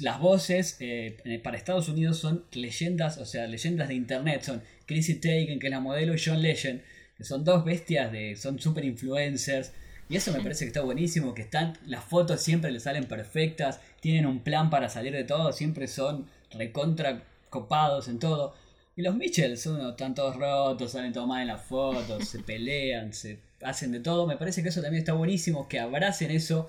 las 0.00 0.20
voces 0.20 0.76
eh, 0.80 1.40
para 1.42 1.56
Estados 1.56 1.88
Unidos 1.88 2.18
son 2.18 2.44
leyendas, 2.52 3.18
o 3.18 3.24
sea, 3.24 3.46
leyendas 3.46 3.88
de 3.88 3.94
internet. 3.94 4.42
Son 4.42 4.62
Chrissy 4.86 5.20
Teigen, 5.20 5.58
que 5.58 5.68
es 5.68 5.70
la 5.70 5.80
modelo, 5.80 6.14
y 6.14 6.20
John 6.22 6.42
Legend 6.42 6.82
que 7.18 7.24
son 7.24 7.44
dos 7.44 7.64
bestias 7.64 8.12
de. 8.12 8.36
son 8.36 8.58
super 8.58 8.84
influencers. 8.84 9.72
Y 10.08 10.16
eso 10.16 10.32
me 10.32 10.40
parece 10.40 10.64
que 10.64 10.68
está 10.68 10.80
buenísimo, 10.80 11.34
que 11.34 11.42
están, 11.42 11.76
las 11.84 12.02
fotos 12.02 12.40
siempre 12.40 12.70
le 12.70 12.80
salen 12.80 13.04
perfectas, 13.04 13.80
tienen 14.00 14.24
un 14.24 14.40
plan 14.40 14.70
para 14.70 14.88
salir 14.88 15.12
de 15.12 15.24
todo, 15.24 15.52
siempre 15.52 15.86
son 15.86 16.26
recontra 16.50 17.24
copados 17.50 18.08
en 18.08 18.18
todo. 18.18 18.54
Y 18.96 19.02
los 19.02 19.14
Mitchell 19.16 19.58
son, 19.58 19.86
están 19.86 20.14
todos 20.14 20.36
rotos, 20.36 20.92
salen 20.92 21.12
todos 21.12 21.28
mal 21.28 21.42
en 21.42 21.48
las 21.48 21.62
fotos, 21.62 22.26
se 22.26 22.38
pelean, 22.42 23.12
se 23.12 23.38
hacen 23.60 23.92
de 23.92 24.00
todo. 24.00 24.26
Me 24.26 24.36
parece 24.38 24.62
que 24.62 24.70
eso 24.70 24.80
también 24.80 25.02
está 25.02 25.12
buenísimo, 25.12 25.68
que 25.68 25.78
abracen 25.78 26.30
eso 26.30 26.68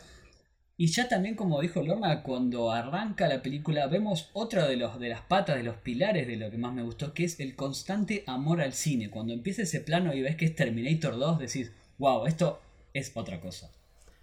y 0.82 0.88
ya 0.88 1.10
también, 1.10 1.36
como 1.36 1.60
dijo 1.60 1.84
Lorna, 1.84 2.24
cuando 2.24 2.72
arranca 2.72 3.28
la 3.28 3.42
película, 3.42 3.88
vemos 3.88 4.30
otra 4.32 4.66
de, 4.66 4.78
los, 4.78 4.98
de 4.98 5.10
las 5.10 5.20
patas, 5.20 5.58
de 5.58 5.64
los 5.64 5.76
pilares 5.76 6.26
de 6.26 6.38
lo 6.38 6.50
que 6.50 6.58
más 6.58 6.72
me 6.72 6.84
gustó, 6.84 7.14
que 7.14 7.26
es 7.26 7.42
el 7.42 7.54
constante 7.58 8.24
amor 8.28 8.62
al 8.62 8.72
cine. 8.72 9.10
Cuando 9.10 9.34
empieza 9.34 9.64
ese 9.64 9.82
plano 9.82 10.14
y 10.14 10.22
ves 10.22 10.38
que 10.38 10.46
es 10.46 10.56
Terminator 10.56 11.20
2, 11.20 11.38
decís, 11.38 11.74
wow, 11.98 12.26
esto 12.28 12.62
es 12.94 13.12
otra 13.14 13.42
cosa. 13.42 13.70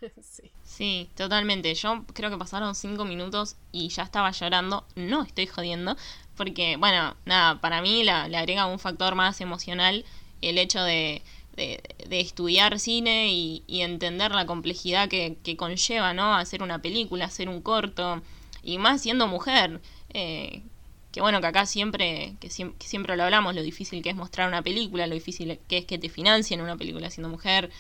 Sí. 0.22 0.50
sí, 0.62 1.10
totalmente. 1.14 1.74
Yo 1.74 2.06
creo 2.14 2.30
que 2.30 2.38
pasaron 2.38 2.74
cinco 2.74 3.04
minutos 3.04 3.56
y 3.70 3.88
ya 3.88 4.04
estaba 4.04 4.30
llorando. 4.30 4.86
No 4.94 5.24
estoy 5.24 5.46
jodiendo. 5.46 5.94
Porque, 6.36 6.76
bueno, 6.78 7.16
nada, 7.26 7.60
para 7.60 7.82
mí 7.82 8.02
le 8.02 8.12
agrega 8.12 8.64
un 8.64 8.78
factor 8.78 9.14
más 9.14 9.42
emocional 9.42 10.06
el 10.40 10.58
hecho 10.58 10.82
de, 10.82 11.22
de, 11.56 11.80
estudiar 12.10 12.78
cine 12.78 13.32
y, 13.32 13.62
entender 13.68 14.32
la 14.32 14.46
complejidad 14.46 15.08
que, 15.08 15.56
conlleva, 15.56 16.14
¿no? 16.14 16.34
Hacer 16.34 16.62
una 16.62 16.80
película, 16.80 17.26
hacer 17.26 17.48
un 17.48 17.62
corto, 17.62 18.22
y 18.62 18.78
más 18.78 19.02
siendo 19.02 19.26
mujer. 19.26 19.80
Eh, 20.10 20.62
que 21.12 21.20
bueno, 21.20 21.40
que 21.40 21.46
acá 21.46 21.64
siempre, 21.66 22.34
que 22.40 22.50
siempre, 22.50 23.16
lo 23.16 23.24
hablamos, 23.24 23.54
lo 23.54 23.62
difícil 23.62 24.02
que 24.02 24.10
es 24.10 24.16
mostrar 24.16 24.48
una 24.48 24.62
película, 24.62 25.06
lo 25.06 25.14
difícil 25.14 25.58
que 25.66 25.78
es 25.78 25.84
que 25.86 25.98
te 25.98 26.10
financien 26.10 26.60
una 26.60 26.76
película 26.76 27.10
siendo 27.10 27.30
mujer. 27.30 27.70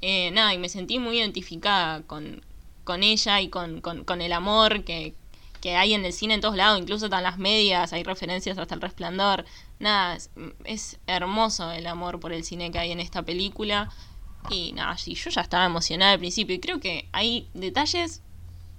Eh, 0.00 0.30
nada, 0.30 0.54
y 0.54 0.58
me 0.58 0.68
sentí 0.68 0.98
muy 0.98 1.18
identificada 1.18 2.02
con, 2.02 2.42
con 2.84 3.02
ella 3.02 3.40
y 3.40 3.48
con, 3.48 3.80
con 3.80 4.20
el 4.22 4.32
amor 4.32 4.84
que, 4.84 5.14
que 5.66 5.74
hay 5.74 5.94
en 5.94 6.04
el 6.04 6.12
cine 6.12 6.34
en 6.34 6.40
todos 6.40 6.54
lados, 6.54 6.78
incluso 6.78 7.06
están 7.06 7.24
las 7.24 7.38
medias, 7.38 7.92
hay 7.92 8.04
referencias 8.04 8.56
hasta 8.56 8.76
el 8.76 8.80
resplandor. 8.80 9.44
Nada, 9.80 10.16
es, 10.62 11.00
hermoso 11.08 11.72
el 11.72 11.88
amor 11.88 12.20
por 12.20 12.32
el 12.32 12.44
cine 12.44 12.70
que 12.70 12.78
hay 12.78 12.92
en 12.92 13.00
esta 13.00 13.24
película. 13.24 13.90
Y 14.48 14.70
nada, 14.74 14.96
sí, 14.96 15.16
yo 15.16 15.28
ya 15.28 15.40
estaba 15.40 15.64
emocionada 15.64 16.12
al 16.12 16.20
principio 16.20 16.54
y 16.54 16.60
creo 16.60 16.78
que 16.78 17.08
hay 17.10 17.50
detalles 17.52 18.22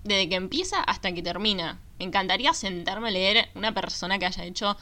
desde 0.06 0.30
que 0.30 0.36
empieza 0.36 0.82
hasta 0.82 1.12
que 1.12 1.22
termina. 1.22 1.82
Me 2.00 2.06
encantaría 2.06 2.54
sentarme 2.54 3.10
a 3.10 3.12
leer 3.12 3.50
una 3.54 3.74
persona 3.74 4.18
que 4.18 4.28
haya 4.28 4.46
hecho 4.46 4.78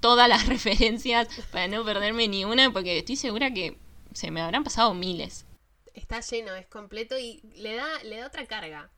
todas 0.00 0.28
las 0.28 0.46
referencias 0.54 1.28
para 1.50 1.66
no 1.66 1.82
perderme 1.82 2.28
ni 2.28 2.44
una, 2.44 2.70
porque 2.70 2.98
estoy 2.98 3.16
segura 3.16 3.54
que 3.54 3.78
se 4.12 4.30
me 4.30 4.42
habrán 4.42 4.64
pasado 4.64 4.92
miles. 4.92 5.46
Está 5.94 6.20
lleno, 6.20 6.54
es 6.54 6.66
completo 6.66 7.18
y 7.18 7.40
le 7.56 7.74
da, 7.74 7.88
le 8.04 8.18
da 8.18 8.26
otra 8.26 8.44
carga 8.44 8.90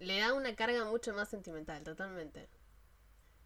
le 0.00 0.18
da 0.18 0.32
una 0.32 0.56
carga 0.56 0.84
mucho 0.86 1.14
más 1.14 1.28
sentimental, 1.28 1.84
totalmente. 1.84 2.48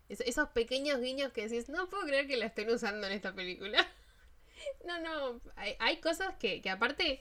esos 0.08 0.48
pequeños 0.50 1.00
guiños 1.00 1.32
que 1.32 1.48
decís, 1.48 1.68
no 1.68 1.90
puedo 1.90 2.06
creer 2.06 2.26
que 2.26 2.36
la 2.36 2.46
estén 2.46 2.70
usando 2.70 3.06
en 3.06 3.12
esta 3.12 3.34
película. 3.34 3.78
no, 4.86 5.00
no, 5.00 5.40
hay, 5.56 5.96
cosas 5.98 6.34
que, 6.36 6.62
que, 6.62 6.70
aparte, 6.70 7.20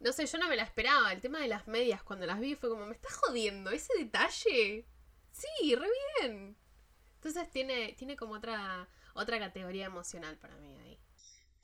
no 0.00 0.12
sé, 0.12 0.26
yo 0.26 0.38
no 0.38 0.48
me 0.48 0.56
la 0.56 0.62
esperaba. 0.62 1.12
El 1.12 1.20
tema 1.20 1.40
de 1.40 1.48
las 1.48 1.66
medias, 1.66 2.02
cuando 2.02 2.26
las 2.26 2.40
vi, 2.40 2.54
fue 2.54 2.70
como, 2.70 2.86
me 2.86 2.94
está 2.94 3.08
jodiendo 3.10 3.70
ese 3.70 3.92
detalle. 3.98 4.86
Sí, 5.32 5.74
re 5.74 5.88
bien. 6.20 6.56
Entonces 7.16 7.50
tiene, 7.50 7.94
tiene 7.98 8.16
como 8.16 8.34
otra, 8.34 8.88
otra 9.14 9.38
categoría 9.40 9.86
emocional 9.86 10.36
para 10.38 10.56
mí 10.56 10.76
ahí. 10.78 10.98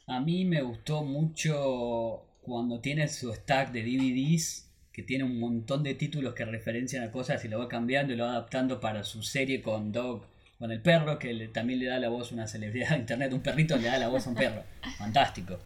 A 0.07 0.21
mí 0.21 0.45
me 0.45 0.63
gustó 0.63 1.03
mucho 1.03 2.27
cuando 2.43 2.81
tiene 2.81 3.09
su 3.09 3.33
stack 3.33 3.71
de 3.71 3.83
DVDs 3.83 4.69
que 4.95 5.03
tiene 5.03 5.25
un 5.25 5.41
montón 5.41 5.83
de 5.83 5.95
títulos 5.95 6.35
que 6.35 6.45
referencian 6.45 7.03
a 7.03 7.11
cosas 7.11 7.45
y 7.45 7.49
lo 7.49 7.59
va 7.59 7.69
cambiando 7.69 8.13
y 8.13 8.17
lo 8.17 8.27
va 8.27 8.31
adaptando 8.31 8.79
para 8.79 9.03
su 9.03 9.25
serie 9.25 9.61
con 9.61 9.91
Dog, 9.91 10.25
con 10.57 10.71
el 10.71 10.81
perro, 10.81 11.19
que 11.19 11.49
también 11.49 11.81
le 11.81 11.87
da 11.87 11.99
la 11.99 12.09
voz 12.09 12.31
a 12.31 12.35
una 12.35 12.47
celebridad 12.47 12.91
de 12.91 12.99
internet, 12.99 13.33
un 13.33 13.43
perrito 13.43 13.77
le 13.77 13.89
da 13.89 13.99
la 13.99 14.07
voz 14.07 14.29
a 14.29 14.31
un 14.31 14.37
perro. 14.37 14.63
Fantástico. 14.99 15.59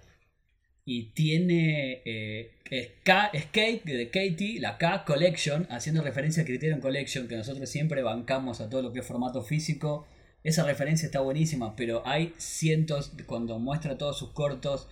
Y 0.86 1.10
tiene 1.12 2.00
eh, 2.06 2.52
Skate 2.64 3.84
de 3.84 4.06
Katie, 4.06 4.60
la 4.60 4.78
K 4.78 5.04
Collection, 5.04 5.66
haciendo 5.68 6.00
referencia 6.00 6.42
a 6.42 6.46
Criterion 6.46 6.80
Collection, 6.80 7.28
que 7.28 7.36
nosotros 7.36 7.68
siempre 7.68 8.02
bancamos 8.02 8.62
a 8.62 8.70
todo 8.70 8.80
lo 8.80 8.94
que 8.94 9.00
es 9.00 9.06
formato 9.06 9.42
físico. 9.42 10.06
Esa 10.42 10.64
referencia 10.64 11.04
está 11.04 11.20
buenísima, 11.20 11.76
pero 11.76 12.02
hay 12.06 12.32
cientos, 12.38 13.12
cuando 13.26 13.58
muestra 13.58 13.98
todos 13.98 14.18
sus 14.18 14.30
cortos, 14.30 14.88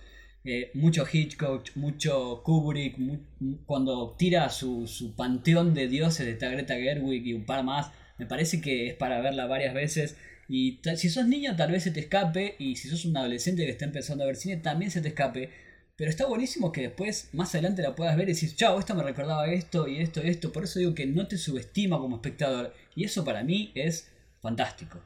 eh, 0.47 0.71
mucho 0.73 1.05
Hitchcock, 1.11 1.75
mucho 1.75 2.41
Kubrick, 2.43 2.97
cuando 3.65 4.15
tira 4.17 4.49
su, 4.49 4.87
su, 4.87 5.15
panteón 5.15 5.73
de 5.73 5.87
dioses 5.87 6.25
de 6.25 6.31
esta 6.31 6.49
Greta 6.49 6.79
y 6.79 7.33
un 7.33 7.45
par 7.45 7.63
más, 7.63 7.91
me 8.17 8.25
parece 8.25 8.61
que 8.61 8.87
es 8.87 8.95
para 8.95 9.19
verla 9.19 9.45
varias 9.45 9.73
veces. 9.73 10.15
Y 10.49 10.79
si 10.95 11.09
sos 11.09 11.27
niño 11.27 11.55
tal 11.55 11.71
vez 11.71 11.83
se 11.83 11.91
te 11.91 11.99
escape, 11.99 12.55
y 12.59 12.77
si 12.77 12.87
sos 12.87 13.05
un 13.05 13.17
adolescente 13.17 13.65
que 13.65 13.71
está 13.71 13.85
empezando 13.85 14.23
a 14.23 14.27
ver 14.27 14.37
cine 14.37 14.57
también 14.57 14.91
se 14.91 15.01
te 15.01 15.09
escape. 15.09 15.49
Pero 15.97 16.09
está 16.11 16.27
buenísimo 16.27 16.71
que 16.71 16.81
después, 16.81 17.29
más 17.33 17.53
adelante 17.55 17.81
la 17.81 17.95
puedas 17.95 18.15
ver 18.15 18.29
y 18.29 18.33
decir, 18.33 18.55
chao, 18.55 18.79
esto 18.79 18.93
me 18.95 19.03
recordaba 19.03 19.47
esto 19.47 19.87
y 19.87 19.99
esto 19.99 20.23
y 20.23 20.29
esto. 20.29 20.53
Por 20.53 20.63
eso 20.63 20.79
digo 20.79 20.93
que 20.93 21.07
no 21.07 21.27
te 21.27 21.37
subestima 21.37 21.97
como 21.97 22.17
espectador. 22.17 22.73
Y 22.95 23.03
eso 23.03 23.25
para 23.25 23.43
mí 23.43 23.71
es 23.75 24.09
fantástico. 24.39 25.01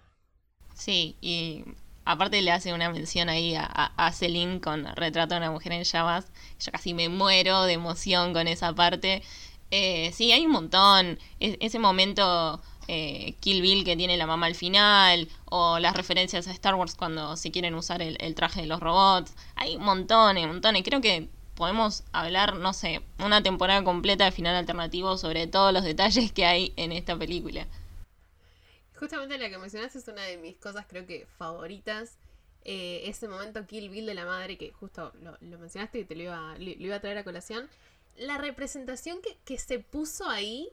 Sí, 0.75 1.15
y 1.21 1.63
Aparte 2.11 2.41
le 2.41 2.51
hace 2.51 2.73
una 2.73 2.89
mención 2.89 3.29
ahí 3.29 3.55
a, 3.55 3.63
a, 3.63 4.11
Celine 4.11 4.59
con 4.59 4.85
Retrato 4.97 5.33
de 5.33 5.37
una 5.39 5.51
mujer 5.51 5.71
en 5.71 5.85
llamas. 5.85 6.25
Yo 6.59 6.69
casi 6.71 6.93
me 6.93 7.07
muero 7.07 7.63
de 7.63 7.73
emoción 7.73 8.33
con 8.33 8.49
esa 8.49 8.75
parte. 8.75 9.23
Eh, 9.71 10.11
sí, 10.13 10.33
hay 10.33 10.45
un 10.45 10.51
montón. 10.51 11.19
ese 11.39 11.79
momento 11.79 12.61
eh, 12.89 13.35
Kill 13.39 13.61
Bill 13.61 13.85
que 13.85 13.95
tiene 13.95 14.17
la 14.17 14.27
mamá 14.27 14.47
al 14.47 14.55
final, 14.55 15.29
o 15.45 15.79
las 15.79 15.95
referencias 15.95 16.47
a 16.47 16.51
Star 16.51 16.75
Wars 16.75 16.95
cuando 16.95 17.37
se 17.37 17.49
quieren 17.49 17.75
usar 17.75 18.01
el, 18.01 18.17
el 18.19 18.35
traje 18.35 18.59
de 18.59 18.67
los 18.67 18.81
robots. 18.81 19.33
Hay 19.55 19.77
montones, 19.77 20.45
montones. 20.47 20.83
Creo 20.83 20.99
que 20.99 21.29
podemos 21.55 22.03
hablar, 22.11 22.57
no 22.57 22.73
sé, 22.73 23.01
una 23.19 23.41
temporada 23.41 23.85
completa 23.85 24.25
de 24.25 24.31
final 24.33 24.55
alternativo 24.55 25.17
sobre 25.17 25.47
todos 25.47 25.71
los 25.71 25.85
detalles 25.85 26.33
que 26.33 26.45
hay 26.45 26.73
en 26.75 26.91
esta 26.91 27.15
película. 27.17 27.67
Justamente 29.01 29.39
la 29.39 29.49
que 29.49 29.57
mencionaste 29.57 29.97
es 29.97 30.07
una 30.07 30.21
de 30.21 30.37
mis 30.37 30.57
cosas, 30.57 30.85
creo 30.87 31.07
que 31.07 31.25
favoritas. 31.25 32.19
Eh, 32.63 33.01
ese 33.05 33.27
momento 33.27 33.65
Kill 33.65 33.89
Bill 33.89 34.05
de 34.05 34.13
la 34.13 34.25
madre, 34.25 34.59
que 34.59 34.71
justo 34.71 35.11
lo, 35.21 35.57
mencionaste 35.57 35.97
y 35.97 36.05
te 36.05 36.15
lo 36.15 36.21
iba, 36.21 36.55
lo, 36.59 36.69
iba, 36.69 36.97
a 36.97 36.99
traer 36.99 37.17
a 37.17 37.23
colación. 37.23 37.67
La 38.15 38.37
representación 38.37 39.19
que, 39.23 39.39
que, 39.43 39.57
se 39.57 39.79
puso 39.79 40.29
ahí 40.29 40.71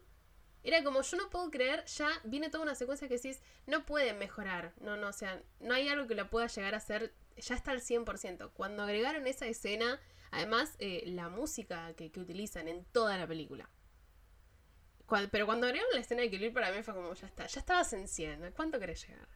era 0.62 0.84
como, 0.84 1.00
yo 1.00 1.16
no 1.16 1.30
puedo 1.30 1.50
creer, 1.50 1.86
ya 1.86 2.10
viene 2.24 2.50
toda 2.50 2.64
una 2.64 2.74
secuencia 2.74 3.08
que 3.08 3.14
decís, 3.14 3.40
no 3.66 3.86
puede 3.86 4.12
mejorar. 4.12 4.74
No, 4.78 4.98
no, 4.98 5.08
o 5.08 5.14
sea, 5.14 5.42
no 5.60 5.72
hay 5.72 5.88
algo 5.88 6.06
que 6.06 6.14
la 6.14 6.28
pueda 6.28 6.48
llegar 6.48 6.74
a 6.74 6.80
ser, 6.80 7.14
ya 7.38 7.54
está 7.54 7.70
al 7.70 7.80
100%. 7.80 8.50
Cuando 8.52 8.82
agregaron 8.82 9.26
esa 9.26 9.46
escena, 9.46 9.98
además, 10.32 10.74
eh, 10.80 11.04
la 11.06 11.30
música 11.30 11.94
que, 11.94 12.10
que 12.10 12.20
utilizan 12.20 12.68
en 12.68 12.84
toda 12.92 13.16
la 13.16 13.26
película 13.26 13.70
pero 15.30 15.46
cuando 15.46 15.66
agregaron 15.66 15.94
la 15.94 16.00
escena 16.00 16.22
de 16.22 16.30
Kill 16.30 16.52
para 16.52 16.70
mí 16.70 16.82
fue 16.82 16.94
como, 16.94 17.14
ya 17.14 17.26
está, 17.26 17.46
ya 17.46 17.60
estabas 17.60 17.92
en 17.92 18.08
100, 18.08 18.52
¿cuánto 18.54 18.78
querés 18.78 19.06
llegar? 19.06 19.26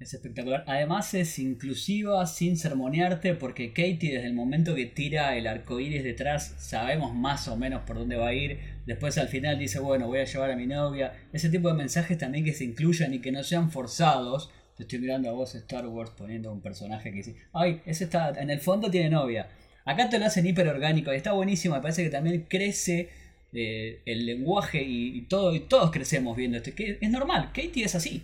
Es 0.00 0.14
espectacular. 0.14 0.64
Además 0.66 1.12
es 1.12 1.38
inclusiva 1.38 2.26
sin 2.26 2.56
sermonearte 2.56 3.34
porque 3.34 3.68
Katie 3.74 4.14
desde 4.14 4.28
el 4.28 4.32
momento 4.32 4.74
que 4.74 4.86
tira 4.86 5.36
el 5.36 5.46
arco 5.46 5.78
iris 5.78 6.02
detrás 6.02 6.54
sabemos 6.58 7.14
más 7.14 7.48
o 7.48 7.56
menos 7.58 7.82
por 7.82 7.98
dónde 7.98 8.16
va 8.16 8.28
a 8.28 8.32
ir. 8.32 8.58
Después 8.86 9.18
al 9.18 9.28
final 9.28 9.58
dice, 9.58 9.78
bueno, 9.78 10.06
voy 10.06 10.20
a 10.20 10.24
llevar 10.24 10.52
a 10.52 10.56
mi 10.56 10.66
novia. 10.66 11.12
Ese 11.34 11.50
tipo 11.50 11.68
de 11.68 11.74
mensajes 11.74 12.16
también 12.16 12.46
que 12.46 12.54
se 12.54 12.64
incluyan 12.64 13.12
y 13.12 13.20
que 13.20 13.30
no 13.30 13.42
sean 13.42 13.70
forzados. 13.70 14.50
Te 14.74 14.84
estoy 14.84 15.00
mirando 15.00 15.28
a 15.28 15.32
vos 15.32 15.54
Star 15.54 15.86
Wars 15.86 16.12
poniendo 16.16 16.50
un 16.50 16.62
personaje 16.62 17.10
que 17.10 17.16
dice, 17.18 17.36
ay, 17.52 17.82
ese 17.84 18.04
está, 18.04 18.30
en 18.30 18.48
el 18.48 18.60
fondo 18.60 18.90
tiene 18.90 19.10
novia. 19.10 19.50
Acá 19.84 20.08
te 20.08 20.18
lo 20.18 20.24
hacen 20.24 20.46
hiper 20.46 20.66
orgánico 20.68 21.12
y 21.12 21.16
está 21.16 21.32
buenísimo. 21.32 21.74
Me 21.74 21.82
parece 21.82 22.04
que 22.04 22.10
también 22.10 22.46
crece 22.48 23.10
eh, 23.52 24.02
el 24.06 24.26
lenguaje 24.26 24.82
y, 24.82 25.22
todo, 25.22 25.54
y 25.54 25.60
todos 25.60 25.90
crecemos 25.90 26.36
viendo 26.36 26.58
esto. 26.58 26.74
Que 26.74 26.98
es 27.00 27.10
normal, 27.10 27.50
Katie 27.52 27.84
es 27.84 27.94
así. 27.94 28.22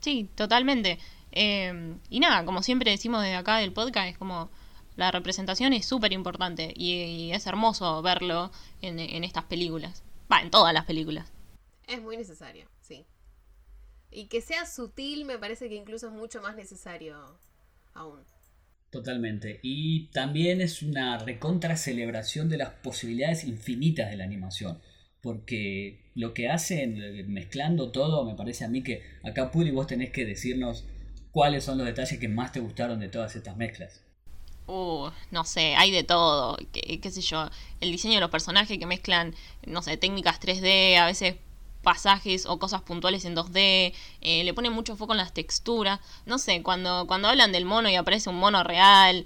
Sí, 0.00 0.28
totalmente. 0.34 0.98
Em, 1.32 1.98
y 2.10 2.20
nada, 2.20 2.44
como 2.44 2.62
siempre 2.62 2.90
decimos 2.90 3.22
desde 3.22 3.36
acá 3.36 3.58
del 3.58 3.72
podcast, 3.72 4.08
es 4.08 4.18
como 4.18 4.50
la 4.96 5.10
representación 5.10 5.72
es 5.72 5.84
súper 5.86 6.12
importante 6.12 6.72
y, 6.74 7.30
es 7.32 7.46
hermoso 7.46 8.00
verlo 8.02 8.50
en, 8.82 8.98
en 8.98 9.24
estas 9.24 9.44
películas. 9.44 10.02
Va, 10.30 10.40
en 10.40 10.50
todas 10.50 10.72
las 10.72 10.84
películas. 10.84 11.30
Es 11.86 12.02
muy 12.02 12.16
necesario, 12.16 12.68
sí. 12.80 13.06
Y 14.10 14.26
que 14.26 14.40
sea 14.40 14.66
sutil 14.66 15.24
me 15.24 15.38
parece 15.38 15.68
que 15.68 15.74
incluso 15.74 16.08
es 16.08 16.12
mucho 16.12 16.40
más 16.40 16.56
necesario 16.56 17.38
aún. 17.94 18.24
Totalmente. 18.96 19.60
Y 19.62 20.06
también 20.06 20.62
es 20.62 20.80
una 20.80 21.18
recontra 21.18 21.76
celebración 21.76 22.48
de 22.48 22.56
las 22.56 22.70
posibilidades 22.70 23.44
infinitas 23.44 24.10
de 24.10 24.16
la 24.16 24.24
animación. 24.24 24.80
Porque 25.20 26.10
lo 26.14 26.32
que 26.32 26.48
hacen 26.48 27.30
mezclando 27.30 27.92
todo, 27.92 28.24
me 28.24 28.34
parece 28.36 28.64
a 28.64 28.68
mí 28.68 28.82
que 28.82 29.02
acá 29.22 29.50
Puli 29.50 29.70
vos 29.70 29.86
tenés 29.86 30.12
que 30.12 30.24
decirnos 30.24 30.86
¿cuáles 31.30 31.64
son 31.64 31.76
los 31.76 31.86
detalles 31.86 32.18
que 32.18 32.28
más 32.28 32.52
te 32.52 32.60
gustaron 32.60 32.98
de 32.98 33.10
todas 33.10 33.36
estas 33.36 33.58
mezclas? 33.58 34.02
Uh, 34.66 35.10
no 35.30 35.44
sé, 35.44 35.74
hay 35.76 35.90
de 35.90 36.02
todo, 36.02 36.56
qué 36.72 37.10
sé 37.10 37.20
yo, 37.20 37.50
el 37.82 37.92
diseño 37.92 38.14
de 38.14 38.20
los 38.22 38.30
personajes 38.30 38.78
que 38.78 38.86
mezclan, 38.86 39.34
no 39.66 39.82
sé, 39.82 39.98
técnicas 39.98 40.40
3D, 40.40 40.96
a 40.96 41.04
veces 41.04 41.36
pasajes 41.86 42.46
o 42.46 42.58
cosas 42.58 42.82
puntuales 42.82 43.24
en 43.24 43.36
2D, 43.36 43.94
eh, 44.20 44.42
le 44.42 44.54
ponen 44.54 44.72
mucho 44.72 44.96
foco 44.96 45.12
en 45.12 45.18
las 45.18 45.32
texturas, 45.32 46.00
no 46.24 46.36
sé, 46.38 46.60
cuando, 46.64 47.06
cuando 47.06 47.28
hablan 47.28 47.52
del 47.52 47.64
mono 47.64 47.88
y 47.88 47.94
aparece 47.94 48.28
un 48.28 48.40
mono 48.40 48.64
real, 48.64 49.24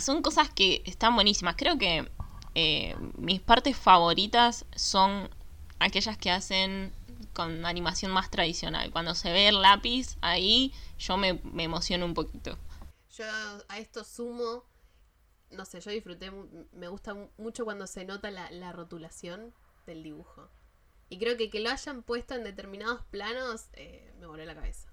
son 0.00 0.20
cosas 0.20 0.50
que 0.50 0.82
están 0.86 1.14
buenísimas. 1.14 1.54
Creo 1.56 1.78
que 1.78 2.10
eh, 2.56 2.96
mis 3.16 3.40
partes 3.40 3.76
favoritas 3.76 4.64
son 4.74 5.30
aquellas 5.78 6.18
que 6.18 6.32
hacen 6.32 6.92
con 7.32 7.64
animación 7.64 8.10
más 8.10 8.28
tradicional. 8.28 8.90
Cuando 8.90 9.14
se 9.14 9.30
ve 9.30 9.46
el 9.46 9.62
lápiz 9.62 10.16
ahí, 10.20 10.72
yo 10.98 11.16
me, 11.16 11.40
emociono 11.58 12.06
un 12.06 12.14
poquito. 12.14 12.58
Yo 13.16 13.24
a 13.68 13.78
esto 13.78 14.02
sumo, 14.02 14.64
no 15.52 15.64
sé, 15.64 15.80
yo 15.80 15.92
disfruté, 15.92 16.32
me 16.72 16.88
gusta 16.88 17.14
mucho 17.38 17.64
cuando 17.64 17.86
se 17.86 18.04
nota 18.04 18.32
la, 18.32 18.72
rotulación 18.72 19.54
del 19.86 20.02
dibujo. 20.02 20.48
Y 21.14 21.18
creo 21.18 21.36
que 21.36 21.48
que 21.48 21.60
lo 21.60 21.70
hayan 21.70 22.02
puesto 22.02 22.34
en 22.34 22.42
determinados 22.42 23.02
planos 23.12 23.68
eh, 23.74 24.10
me 24.18 24.26
voló 24.26 24.44
la 24.44 24.56
cabeza. 24.56 24.92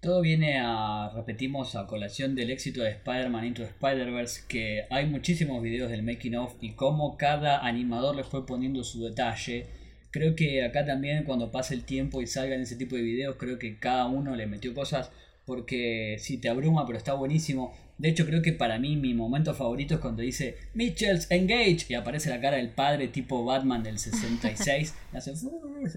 Todo 0.00 0.20
viene 0.20 0.60
a, 0.60 1.10
repetimos, 1.14 1.74
a 1.74 1.86
colación 1.86 2.34
del 2.34 2.50
éxito 2.50 2.82
de 2.82 2.90
Spider-Man 2.90 3.46
Into 3.46 3.62
Spider-Verse, 3.62 4.42
que 4.46 4.86
hay 4.90 5.06
muchísimos 5.06 5.62
videos 5.62 5.90
del 5.90 6.02
making 6.02 6.36
of 6.36 6.54
y 6.60 6.74
cómo 6.74 7.16
cada 7.16 7.64
animador 7.64 8.14
le 8.14 8.24
fue 8.24 8.44
poniendo 8.44 8.84
su 8.84 9.02
detalle 9.02 9.66
Creo 10.10 10.34
que 10.34 10.64
acá 10.64 10.84
también 10.86 11.24
cuando 11.24 11.50
pase 11.50 11.74
el 11.74 11.84
tiempo 11.84 12.22
y 12.22 12.26
salgan 12.26 12.60
ese 12.60 12.76
tipo 12.76 12.96
de 12.96 13.02
videos, 13.02 13.36
creo 13.38 13.58
que 13.58 13.78
cada 13.78 14.06
uno 14.06 14.34
le 14.34 14.46
metió 14.46 14.72
cosas 14.72 15.10
porque 15.44 16.16
sí 16.18 16.38
te 16.38 16.48
abruma, 16.48 16.86
pero 16.86 16.96
está 16.96 17.12
buenísimo. 17.12 17.74
De 17.98 18.10
hecho, 18.10 18.26
creo 18.26 18.42
que 18.42 18.52
para 18.52 18.78
mí 18.78 18.96
mi 18.96 19.14
momento 19.14 19.54
favorito 19.54 19.94
es 19.94 20.00
cuando 20.00 20.22
dice 20.22 20.58
Mitchell's 20.74 21.30
Engage 21.30 21.86
y 21.88 21.94
aparece 21.94 22.28
la 22.28 22.40
cara 22.40 22.58
del 22.58 22.70
padre 22.70 23.08
tipo 23.08 23.44
Batman 23.44 23.82
del 23.82 23.98
66. 23.98 24.94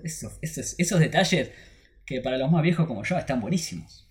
esos, 0.04 0.40
esos, 0.42 0.76
esos 0.78 1.00
detalles 1.00 1.52
que 2.06 2.22
para 2.22 2.38
los 2.38 2.50
más 2.50 2.64
viejos 2.64 2.88
como 2.88 3.04
yo 3.04 3.18
están 3.18 3.42
buenísimos. 3.42 4.08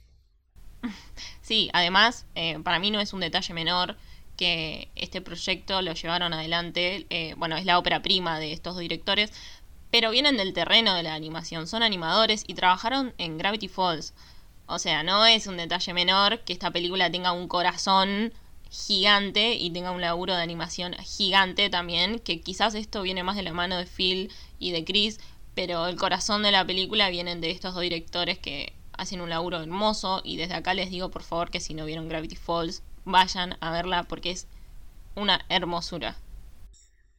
Sí, 1.40 1.70
además, 1.72 2.27
eh, 2.35 2.59
para 2.62 2.79
mí 2.79 2.90
no 2.90 3.01
es 3.01 3.12
un 3.14 3.20
detalle 3.20 3.55
menor 3.55 3.96
que 4.37 4.88
este 4.94 5.20
proyecto 5.20 5.81
lo 5.83 5.94
llevaron 5.94 6.33
adelante. 6.33 7.07
Eh, 7.09 7.35
bueno, 7.38 7.57
es 7.57 7.64
la 7.64 7.79
ópera 7.79 8.03
prima 8.03 8.38
de 8.38 8.53
estos 8.53 8.74
dos 8.74 8.83
directores 8.83 9.33
pero 9.90 10.11
vienen 10.11 10.37
del 10.37 10.53
terreno 10.53 10.94
de 10.94 11.03
la 11.03 11.14
animación, 11.14 11.66
son 11.66 11.83
animadores 11.83 12.44
y 12.46 12.55
trabajaron 12.55 13.14
en 13.18 13.38
Gravity 13.38 13.68
Falls. 13.68 14.14
O 14.68 14.78
sea, 14.78 15.02
no 15.02 15.24
es 15.24 15.46
un 15.46 15.57
detalle 15.57 15.94
menor 15.94 16.40
que 16.40 16.52
esta 16.52 16.70
película 16.70 17.11
tenga 17.11 17.33
un 17.33 17.48
corazón 17.48 18.35
gigante 18.70 19.54
y 19.54 19.70
tenga 19.70 19.92
un 19.92 20.02
laburo 20.02 20.37
de 20.37 20.42
animación 20.42 20.92
gigante 21.02 21.70
también, 21.70 22.18
que 22.18 22.42
quizás 22.42 22.74
esto 22.74 23.00
viene 23.00 23.22
más 23.22 23.37
de 23.37 23.42
la 23.42 23.54
mano 23.54 23.78
de 23.78 23.87
Phil 23.87 24.31
y 24.59 24.72
de 24.72 24.85
Chris, 24.85 25.20
pero 25.54 25.87
el 25.87 25.96
corazón 25.96 26.42
de 26.42 26.52
la 26.52 26.66
película 26.66 27.09
vienen 27.09 27.40
de 27.40 27.50
estos 27.50 27.72
dos 27.72 27.83
directores 27.83 28.38
que 28.38 28.74
hacen 28.92 29.22
un 29.22 29.31
laburo 29.31 29.62
hermoso 29.62 30.20
y 30.22 30.37
desde 30.37 30.54
acá 30.54 30.74
les 30.74 30.90
digo 30.90 31.11
por 31.11 31.22
favor 31.22 31.50
que 31.50 31.61
si 31.61 31.72
no 31.72 31.87
vieron 31.87 32.09
Gravity 32.09 32.37
Falls 32.37 32.83
vayan 33.07 33.57
a 33.61 33.70
verla 33.70 34.02
porque 34.02 34.33
es 34.33 34.48
una 35.14 35.40
hermosura. 35.48 36.16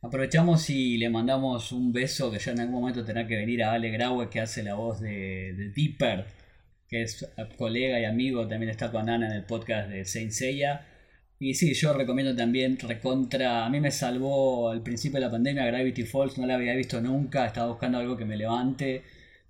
Aprovechamos 0.03 0.69
y 0.69 0.97
le 0.97 1.09
mandamos 1.09 1.71
un 1.71 1.91
beso 1.91 2.29
que 2.29 2.37
ya 2.37 2.51
en 2.51 2.59
algún 2.59 2.79
momento 2.79 3.03
tendrá 3.03 3.25
que 3.25 3.35
venir 3.35 3.63
a 3.63 3.73
Ale 3.73 3.89
Graue 3.89 4.29
que 4.29 4.39
hace 4.39 4.61
la 4.61 4.75
voz 4.75 4.99
de, 5.01 5.53
de 5.53 5.69
Dipper, 5.71 6.25
que 6.89 7.03
es 7.03 7.29
colega 7.57 7.99
y 7.99 8.05
amigo, 8.05 8.47
también 8.47 8.71
está 8.71 8.91
con 8.91 9.09
Ana 9.09 9.27
en 9.27 9.33
el 9.33 9.43
podcast 9.43 9.89
de 9.89 10.05
Saint 10.05 10.31
Seiya. 10.31 10.87
Y 11.39 11.53
sí, 11.53 11.73
yo 11.73 11.93
recomiendo 11.93 12.35
también 12.35 12.77
Recontra. 12.79 13.65
A 13.65 13.69
mí 13.69 13.79
me 13.79 13.91
salvó 13.91 14.71
al 14.71 14.83
principio 14.83 15.19
de 15.19 15.25
la 15.27 15.31
pandemia 15.31 15.65
Gravity 15.65 16.03
Falls, 16.03 16.37
no 16.37 16.47
la 16.47 16.55
había 16.55 16.73
visto 16.75 16.99
nunca, 16.99 17.45
estaba 17.45 17.69
buscando 17.69 17.99
algo 17.99 18.17
que 18.17 18.25
me 18.25 18.35
levante 18.37 19.03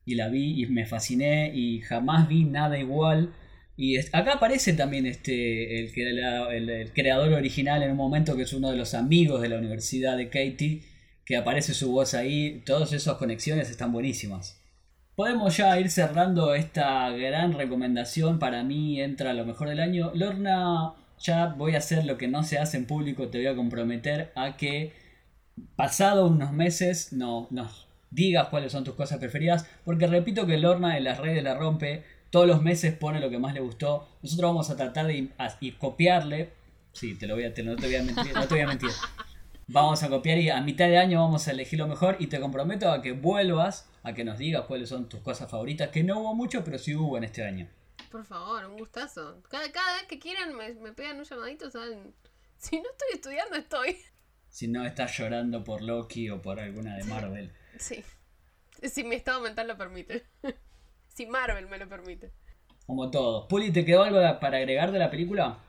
y 0.05 0.15
la 0.15 0.27
vi 0.29 0.61
y 0.61 0.67
me 0.67 0.85
fasciné 0.85 1.51
y 1.55 1.81
jamás 1.81 2.27
vi 2.27 2.43
nada 2.45 2.77
igual. 2.77 3.33
Y 3.77 3.97
acá 3.97 4.33
aparece 4.33 4.73
también 4.73 5.05
este 5.05 5.79
el, 5.79 6.69
el, 6.69 6.91
creador 6.93 7.33
original 7.33 7.81
en 7.83 7.91
un 7.91 7.97
momento 7.97 8.35
que 8.35 8.43
es 8.43 8.53
uno 8.53 8.71
de 8.71 8.77
los 8.77 8.93
amigos 8.93 9.41
de 9.41 9.49
la 9.49 9.57
universidad 9.57 10.17
de 10.17 10.29
Katie, 10.29 10.81
que 11.25 11.37
aparece 11.37 11.73
su 11.73 11.91
voz 11.91 12.13
ahí, 12.13 12.61
todas 12.65 12.91
esas 12.91 13.15
conexiones 13.17 13.69
están 13.69 13.93
buenísimas. 13.93 14.58
Podemos 15.19 15.57
ya 15.57 15.77
ir 15.77 15.91
cerrando 15.91 16.53
esta 16.53 17.09
gran 17.09 17.51
recomendación, 17.51 18.39
para 18.39 18.63
mí 18.63 19.01
entra 19.01 19.33
lo 19.33 19.43
mejor 19.43 19.67
del 19.67 19.81
año. 19.81 20.11
Lorna, 20.13 20.93
ya 21.19 21.47
voy 21.47 21.75
a 21.75 21.79
hacer 21.79 22.05
lo 22.05 22.17
que 22.17 22.29
no 22.29 22.45
se 22.45 22.57
hace 22.57 22.77
en 22.77 22.85
público, 22.85 23.27
te 23.27 23.39
voy 23.39 23.47
a 23.47 23.55
comprometer 23.57 24.31
a 24.37 24.55
que 24.55 24.93
pasado 25.75 26.25
unos 26.25 26.53
meses 26.53 27.11
no, 27.11 27.49
nos 27.51 27.89
digas 28.11 28.47
cuáles 28.47 28.71
son 28.71 28.85
tus 28.85 28.93
cosas 28.93 29.17
preferidas, 29.17 29.69
porque 29.83 30.07
repito 30.07 30.47
que 30.47 30.57
Lorna 30.57 30.97
en 30.97 31.03
las 31.03 31.17
redes 31.17 31.43
la 31.43 31.53
rompe, 31.53 32.05
todos 32.29 32.47
los 32.47 32.61
meses 32.61 32.93
pone 32.93 33.19
lo 33.19 33.29
que 33.29 33.39
más 33.39 33.53
le 33.53 33.59
gustó. 33.59 34.07
Nosotros 34.23 34.51
vamos 34.51 34.69
a 34.69 34.77
tratar 34.77 35.05
de 35.07 35.27
copiarle. 35.77 36.53
Sí, 36.93 37.15
te 37.15 37.27
lo 37.27 37.35
voy 37.35 37.43
a, 37.43 37.49
no 37.49 37.75
te 37.75 37.87
voy 37.87 37.95
a 37.95 38.03
mentir, 38.03 38.33
no 38.33 38.47
te 38.47 38.55
voy 38.55 38.63
a 38.63 38.67
mentir. 38.67 38.91
Vamos 39.67 40.01
a 40.01 40.07
copiar 40.07 40.37
y 40.37 40.49
a 40.49 40.61
mitad 40.61 40.87
de 40.87 40.97
año 40.97 41.19
vamos 41.19 41.45
a 41.49 41.51
elegir 41.51 41.77
lo 41.77 41.89
mejor 41.89 42.15
y 42.19 42.27
te 42.27 42.39
comprometo 42.39 42.89
a 42.89 43.01
que 43.01 43.11
vuelvas 43.11 43.88
a 44.03 44.13
que 44.13 44.23
nos 44.23 44.37
digas 44.37 44.65
cuáles 44.65 44.89
son 44.89 45.09
tus 45.09 45.21
cosas 45.21 45.49
favoritas, 45.49 45.89
que 45.89 46.03
no 46.03 46.19
hubo 46.19 46.35
mucho, 46.35 46.63
pero 46.63 46.77
sí 46.77 46.95
hubo 46.95 47.17
en 47.17 47.23
este 47.23 47.43
año. 47.43 47.67
Por 48.11 48.25
favor, 48.25 48.65
un 48.65 48.77
gustazo. 48.77 49.41
Cada, 49.49 49.71
cada 49.71 49.93
vez 49.95 50.03
que 50.07 50.19
quieran 50.19 50.55
me, 50.55 50.73
me 50.75 50.93
pegan 50.93 51.17
un 51.17 51.25
llamadito, 51.25 51.69
¿saben? 51.69 52.13
Si 52.57 52.75
no 52.75 52.89
estoy 52.89 53.07
estudiando, 53.13 53.55
estoy. 53.55 53.97
Si 54.49 54.67
no 54.67 54.85
estás 54.85 55.17
llorando 55.17 55.63
por 55.63 55.81
Loki 55.81 56.29
o 56.29 56.41
por 56.41 56.59
alguna 56.59 56.97
de 56.97 57.05
Marvel. 57.05 57.53
Sí. 57.77 58.03
Si 58.83 59.05
mi 59.05 59.15
estado 59.15 59.39
mental 59.39 59.67
lo 59.67 59.77
permite. 59.77 60.25
Si 61.07 61.25
Marvel 61.25 61.67
me 61.67 61.77
lo 61.77 61.89
permite. 61.89 62.31
Como 62.85 63.11
todo. 63.11 63.47
Puli, 63.47 63.71
¿te 63.71 63.83
quedó 63.83 64.03
algo 64.03 64.19
para 64.39 64.57
agregar 64.57 64.91
de 64.91 64.99
la 64.99 65.09
película? 65.09 65.59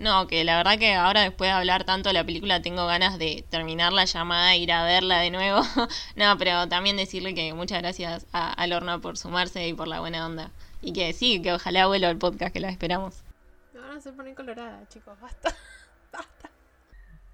No, 0.00 0.26
que 0.26 0.44
la 0.44 0.56
verdad 0.56 0.78
que 0.78 0.94
ahora 0.94 1.20
después 1.20 1.48
de 1.48 1.52
hablar 1.52 1.84
tanto 1.84 2.08
de 2.08 2.14
la 2.14 2.24
película 2.24 2.62
tengo 2.62 2.86
ganas 2.86 3.18
de 3.18 3.44
terminar 3.50 3.92
la 3.92 4.06
llamada 4.06 4.54
e 4.54 4.58
ir 4.58 4.72
a 4.72 4.82
verla 4.82 5.18
de 5.18 5.30
nuevo. 5.30 5.60
no, 6.16 6.38
pero 6.38 6.66
también 6.68 6.96
decirle 6.96 7.34
que 7.34 7.52
muchas 7.52 7.82
gracias 7.82 8.26
a, 8.32 8.66
Lorna 8.66 8.98
por 8.98 9.18
sumarse 9.18 9.68
y 9.68 9.74
por 9.74 9.88
la 9.88 10.00
buena 10.00 10.24
onda. 10.24 10.52
Y 10.80 10.94
que 10.94 11.12
sí, 11.12 11.42
que 11.42 11.52
ojalá 11.52 11.86
vuelva 11.86 12.08
el 12.08 12.16
podcast, 12.16 12.50
que 12.50 12.60
la 12.60 12.70
esperamos. 12.70 13.22
Me 13.74 13.80
van 13.80 13.90
a 13.90 13.96
hacer 13.96 14.14
poner 14.14 14.34
colorada, 14.34 14.88
chicos, 14.88 15.20
basta. 15.20 15.54
basta. 16.12 16.50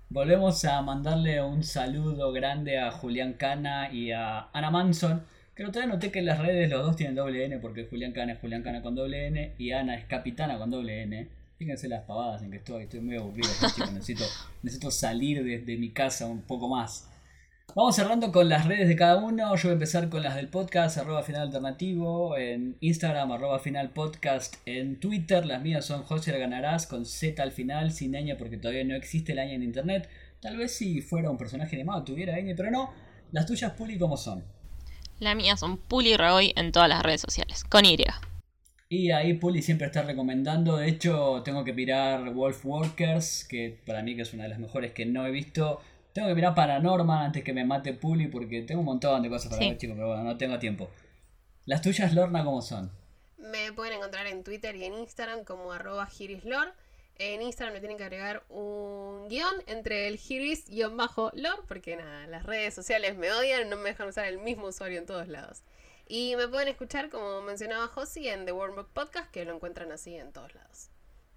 Volvemos 0.09 0.65
a 0.65 0.83
mandarle 0.83 1.41
un 1.41 1.63
saludo 1.63 2.33
grande 2.33 2.81
a 2.81 2.91
Julián 2.91 3.35
Cana 3.35 3.93
y 3.93 4.11
a 4.11 4.49
Ana 4.53 4.73
Manson 4.73 5.25
que 5.55 5.63
no 5.63 5.71
te 5.71 5.87
noté 5.87 6.11
que 6.11 6.19
en 6.19 6.27
las 6.27 6.39
redes 6.39 6.69
los 6.69 6.85
dos 6.85 6.97
tienen 6.97 7.15
doble 7.15 7.45
N 7.45 7.59
porque 7.61 7.87
Julián 7.87 8.11
Cana 8.11 8.33
es 8.33 8.41
Julián 8.41 8.65
Cana 8.65 8.83
con 8.83 8.97
doble 8.97 9.29
N 9.29 9.55
y 9.57 9.71
Ana 9.71 9.95
es 9.95 10.05
Capitana 10.05 10.59
con 10.59 10.71
doble 10.71 11.03
N. 11.03 11.29
Fíjense 11.59 11.89
las 11.89 12.05
pavadas 12.05 12.43
en 12.43 12.51
que 12.51 12.59
estoy, 12.59 12.85
estoy 12.85 13.01
muy 13.01 13.17
aburrido, 13.17 13.49
necesito, 13.93 14.25
necesito 14.63 14.91
salir 14.91 15.43
de, 15.43 15.77
mi 15.79 15.91
casa 15.91 16.27
un 16.27 16.43
poco 16.43 16.69
más. 16.69 17.09
Vamos 17.75 17.97
cerrando 17.97 18.31
con 18.31 18.49
las 18.49 18.67
redes 18.67 18.89
de 18.89 18.97
cada 18.97 19.17
uno. 19.17 19.55
Yo 19.57 19.63
voy 19.63 19.71
a 19.71 19.73
empezar 19.73 20.09
con 20.09 20.23
las 20.23 20.35
del 20.35 20.49
podcast, 20.49 20.99
arroba 20.99 21.23
final 21.23 21.43
alternativo, 21.43 22.37
en 22.37 22.77
Instagram, 22.81 23.33
arroba 23.33 23.59
final 23.59 23.91
podcast, 23.91 24.57
en 24.67 25.01
Twitter. 25.01 25.47
Las 25.47 25.63
mías 25.63 25.85
son 25.85 26.03
José 26.03 26.39
Ganarás 26.39 26.87
con 26.87 27.07
Z 27.07 27.43
al 27.43 27.53
final, 27.53 27.91
sin 27.91 28.13
ñ 28.13 28.37
porque 28.37 28.59
todavía 28.59 28.85
no 28.85 28.95
existe 28.95 29.33
el 29.33 29.39
ñ 29.39 29.55
en 29.55 29.63
internet. 29.63 30.09
Tal 30.41 30.57
vez 30.59 30.77
si 30.77 31.01
fuera 31.01 31.31
un 31.31 31.39
personaje 31.39 31.75
animado 31.77 32.05
tuviera 32.05 32.39
ñ, 32.39 32.55
pero 32.55 32.71
no. 32.71 32.93
Las 33.33 33.47
tuyas, 33.47 33.73
Puli, 33.73 33.99
¿cómo 33.99 34.17
son? 34.17 34.45
Las 35.19 35.35
mías 35.35 35.59
son 35.59 35.79
Puli 35.79 36.17
Roy 36.17 36.53
en 36.57 36.73
todas 36.73 36.89
las 36.89 37.03
redes 37.03 37.23
sociales, 37.23 37.65
con 37.65 37.85
Y. 37.87 37.97
Y 38.89 39.11
ahí 39.11 39.35
Puli 39.35 39.63
siempre 39.63 39.87
está 39.89 40.03
recomendando. 40.03 40.77
De 40.77 40.89
hecho, 40.89 41.43
tengo 41.45 41.65
que 41.65 41.73
mirar 41.73 42.33
Wolf 42.33 42.65
Walkers, 42.65 43.45
que 43.45 43.79
para 43.85 44.03
mí 44.03 44.15
que 44.15 44.23
es 44.23 44.33
una 44.33 44.45
de 44.45 44.51
las 44.51 44.59
mejores 44.61 44.93
que 44.93 45.07
no 45.07 45.27
he 45.27 45.31
visto. 45.31 45.81
Tengo 46.13 46.29
que 46.29 46.35
mirar 46.35 46.55
Paranormal 46.55 47.27
antes 47.27 47.43
que 47.43 47.53
me 47.53 47.65
mate 47.65 47.93
Puli, 47.93 48.29
porque 48.29 48.63
tengo 48.63 48.81
un 48.81 48.87
montón 48.87 49.23
de 49.23 49.29
cosas 49.29 49.51
para 49.51 49.63
Sí. 49.63 49.69
ver, 49.69 49.79
chicos, 49.79 49.97
pero 49.97 50.09
bueno, 50.09 50.23
no 50.23 50.37
tengo 50.39 50.59
tiempo. 50.59 50.89
Las 51.67 51.83
tuyas, 51.83 52.15
Lorna, 52.15 52.45
¿cómo 52.45 52.63
son? 52.63 52.91
Me 53.39 53.73
pueden 53.73 53.95
encontrar 53.95 54.27
en 54.29 54.45
Twitter 54.45 54.77
y 54.77 54.85
en 54.85 54.95
Instagram 54.95 55.45
como 55.45 55.73
arroba 55.73 56.07
girislor. 56.07 56.73
En 57.19 57.43
Instagram 57.43 57.75
me 57.75 57.81
tienen 57.81 57.97
que 57.99 58.05
agregar 58.05 58.45
un 58.51 59.27
guion 59.29 59.55
entre 59.67 60.07
el 60.07 60.17
giris-lor, 60.17 61.65
porque 61.67 61.97
nada, 61.97 62.27
las 62.29 62.45
redes 62.45 62.75
sociales 62.75 63.17
me 63.17 63.33
odian, 63.33 63.69
no 63.69 63.77
me 63.77 63.89
dejan 63.91 64.09
usar 64.09 64.27
el 64.27 64.39
mismo 64.39 64.67
usuario 64.69 64.99
en 64.99 65.07
todos 65.07 65.27
lados. 65.29 65.63
Y 66.09 66.37
me 66.37 66.49
pueden 66.49 66.69
escuchar, 66.69 67.11
como 67.11 67.43
mencionaba 67.43 67.89
Josi, 67.89 68.29
en 68.29 68.45
The 68.47 68.53
World 68.53 68.77
Book 68.77 68.89
Podcast, 68.93 69.31
que 69.31 69.45
lo 69.45 69.55
encuentran 69.55 69.91
así 69.93 70.15
en 70.15 70.33
todos 70.33 70.55
lados. 70.55 70.91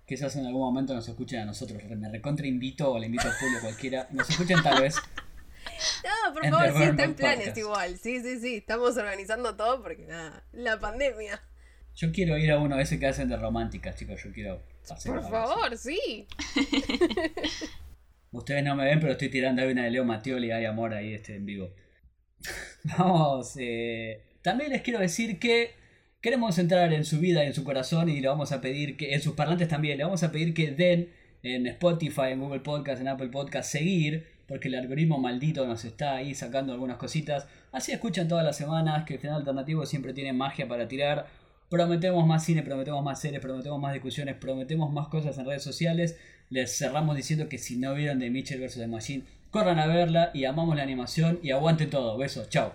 Quizás 0.05 0.36
en 0.36 0.45
algún 0.45 0.62
momento 0.62 0.93
nos 0.93 1.08
escuchen 1.08 1.39
a 1.39 1.45
nosotros. 1.45 1.82
Me 1.84 2.10
recontra 2.10 2.45
invito 2.47 2.91
o 2.91 2.99
le 2.99 3.08
invito 3.08 3.27
a 3.27 3.32
Puli 3.39 3.55
o 3.58 3.62
cualquiera. 3.62 4.08
Nos 4.12 4.29
escuchen 4.29 4.62
tal 4.63 4.82
vez. 4.82 4.95
No, 6.03 6.34
por 6.34 6.45
En 6.45 6.51
favor, 6.51 6.77
sí, 6.77 6.84
está 6.84 7.03
en 7.03 7.13
planes 7.15 7.38
Podcast. 7.39 7.58
igual. 7.58 7.97
Sí, 7.97 8.21
sí, 8.21 8.39
sí, 8.39 8.55
estamos 8.58 8.97
organizando 8.97 9.55
todo 9.55 9.82
porque 9.82 10.05
nada, 10.05 10.43
la 10.51 10.79
pandemia. 10.79 11.41
Yo 11.95 12.12
quiero 12.12 12.38
ir 12.38 12.51
a 12.51 12.60
uno 12.60 12.77
de 12.77 12.84
esos 12.84 12.97
que 12.97 13.08
hacen 13.08 13.29
de 13.29 13.38
románticas, 13.38 13.95
chicos. 13.95 14.21
Yo 14.23 14.32
quiero 14.32 14.62
hacer 14.89 15.13
Por 15.13 15.29
favor, 15.29 15.77
sí. 15.77 16.27
Ustedes 18.32 18.63
no 18.63 18.75
me 18.75 18.86
ven, 18.86 18.99
pero 18.99 19.13
estoy 19.13 19.29
tirando 19.29 19.62
ahí 19.62 19.71
una 19.71 19.84
de 19.84 19.91
Leo 19.91 20.05
Mattioli, 20.05 20.51
hay 20.51 20.65
amor 20.65 20.93
ahí 20.93 21.13
este, 21.13 21.36
en 21.36 21.45
vivo. 21.45 21.73
Vamos, 22.84 23.53
eh, 23.58 24.23
también 24.41 24.71
les 24.71 24.82
quiero 24.82 24.99
decir 24.99 25.39
que 25.39 25.71
queremos 26.21 26.58
entrar 26.58 26.91
en 26.93 27.06
su 27.06 27.19
vida 27.19 27.43
y 27.43 27.47
en 27.47 27.54
su 27.54 27.63
corazón 27.63 28.10
y 28.10 28.19
le 28.19 28.28
vamos 28.28 28.52
a 28.52 28.62
pedir 28.62 28.97
que, 28.97 29.13
en 29.13 29.21
sus 29.21 29.34
parlantes 29.34 29.67
también, 29.67 29.97
le 29.97 30.04
vamos 30.04 30.23
a 30.23 30.32
pedir 30.32 30.54
que 30.54 30.71
den 30.71 31.10
en 31.43 31.67
Spotify, 31.67 32.32
en 32.32 32.39
Google 32.39 32.60
Podcast, 32.60 33.02
en 33.02 33.08
Apple 33.08 33.30
Podcast, 33.30 33.71
seguir, 33.71 34.28
porque 34.47 34.67
el 34.67 34.75
algoritmo 34.75 35.19
maldito 35.19 35.65
nos 35.65 35.86
está 35.86 36.15
ahí 36.15 36.34
sacando 36.34 36.73
algunas 36.73 36.97
cositas. 36.97 37.47
Así 37.71 37.91
escuchan 37.91 38.28
todas 38.28 38.43
las 38.43 38.58
semanas 38.58 39.06
que 39.06 39.15
el 39.15 39.19
final 39.19 39.38
alternativo 39.38 39.86
siempre 39.86 40.13
tiene 40.13 40.34
magia 40.34 40.67
para 40.67 40.88
tirar. 40.88 41.28
Prometemos 41.69 42.25
más 42.25 42.43
cine, 42.43 42.63
prometemos 42.63 43.04
más 43.04 43.21
series, 43.21 43.41
prometemos 43.41 43.80
más 43.80 43.93
discusiones, 43.93 44.36
prometemos 44.36 44.91
más 44.91 45.08
cosas 45.08 45.38
en 45.38 45.45
redes 45.45 45.63
sociales. 45.63 46.17
Les 46.49 46.75
cerramos 46.75 47.15
diciendo 47.15 47.47
que 47.47 47.60
si 47.60 47.78
no 47.78 47.93
vieron 47.93 48.19
The 48.19 48.32
Mitchell 48.32 48.60
vs. 48.60 48.75
The 48.75 48.88
Machine, 48.88 49.23
corran 49.52 49.80
a 49.80 49.86
verla 49.86 50.32
y 50.34 50.45
amamos 50.45 50.75
la 50.75 50.84
animación 50.84 51.39
y 51.43 51.52
aguanten 51.52 51.91
todo. 51.91 52.17
Besos, 52.17 52.49
chao. 52.49 52.73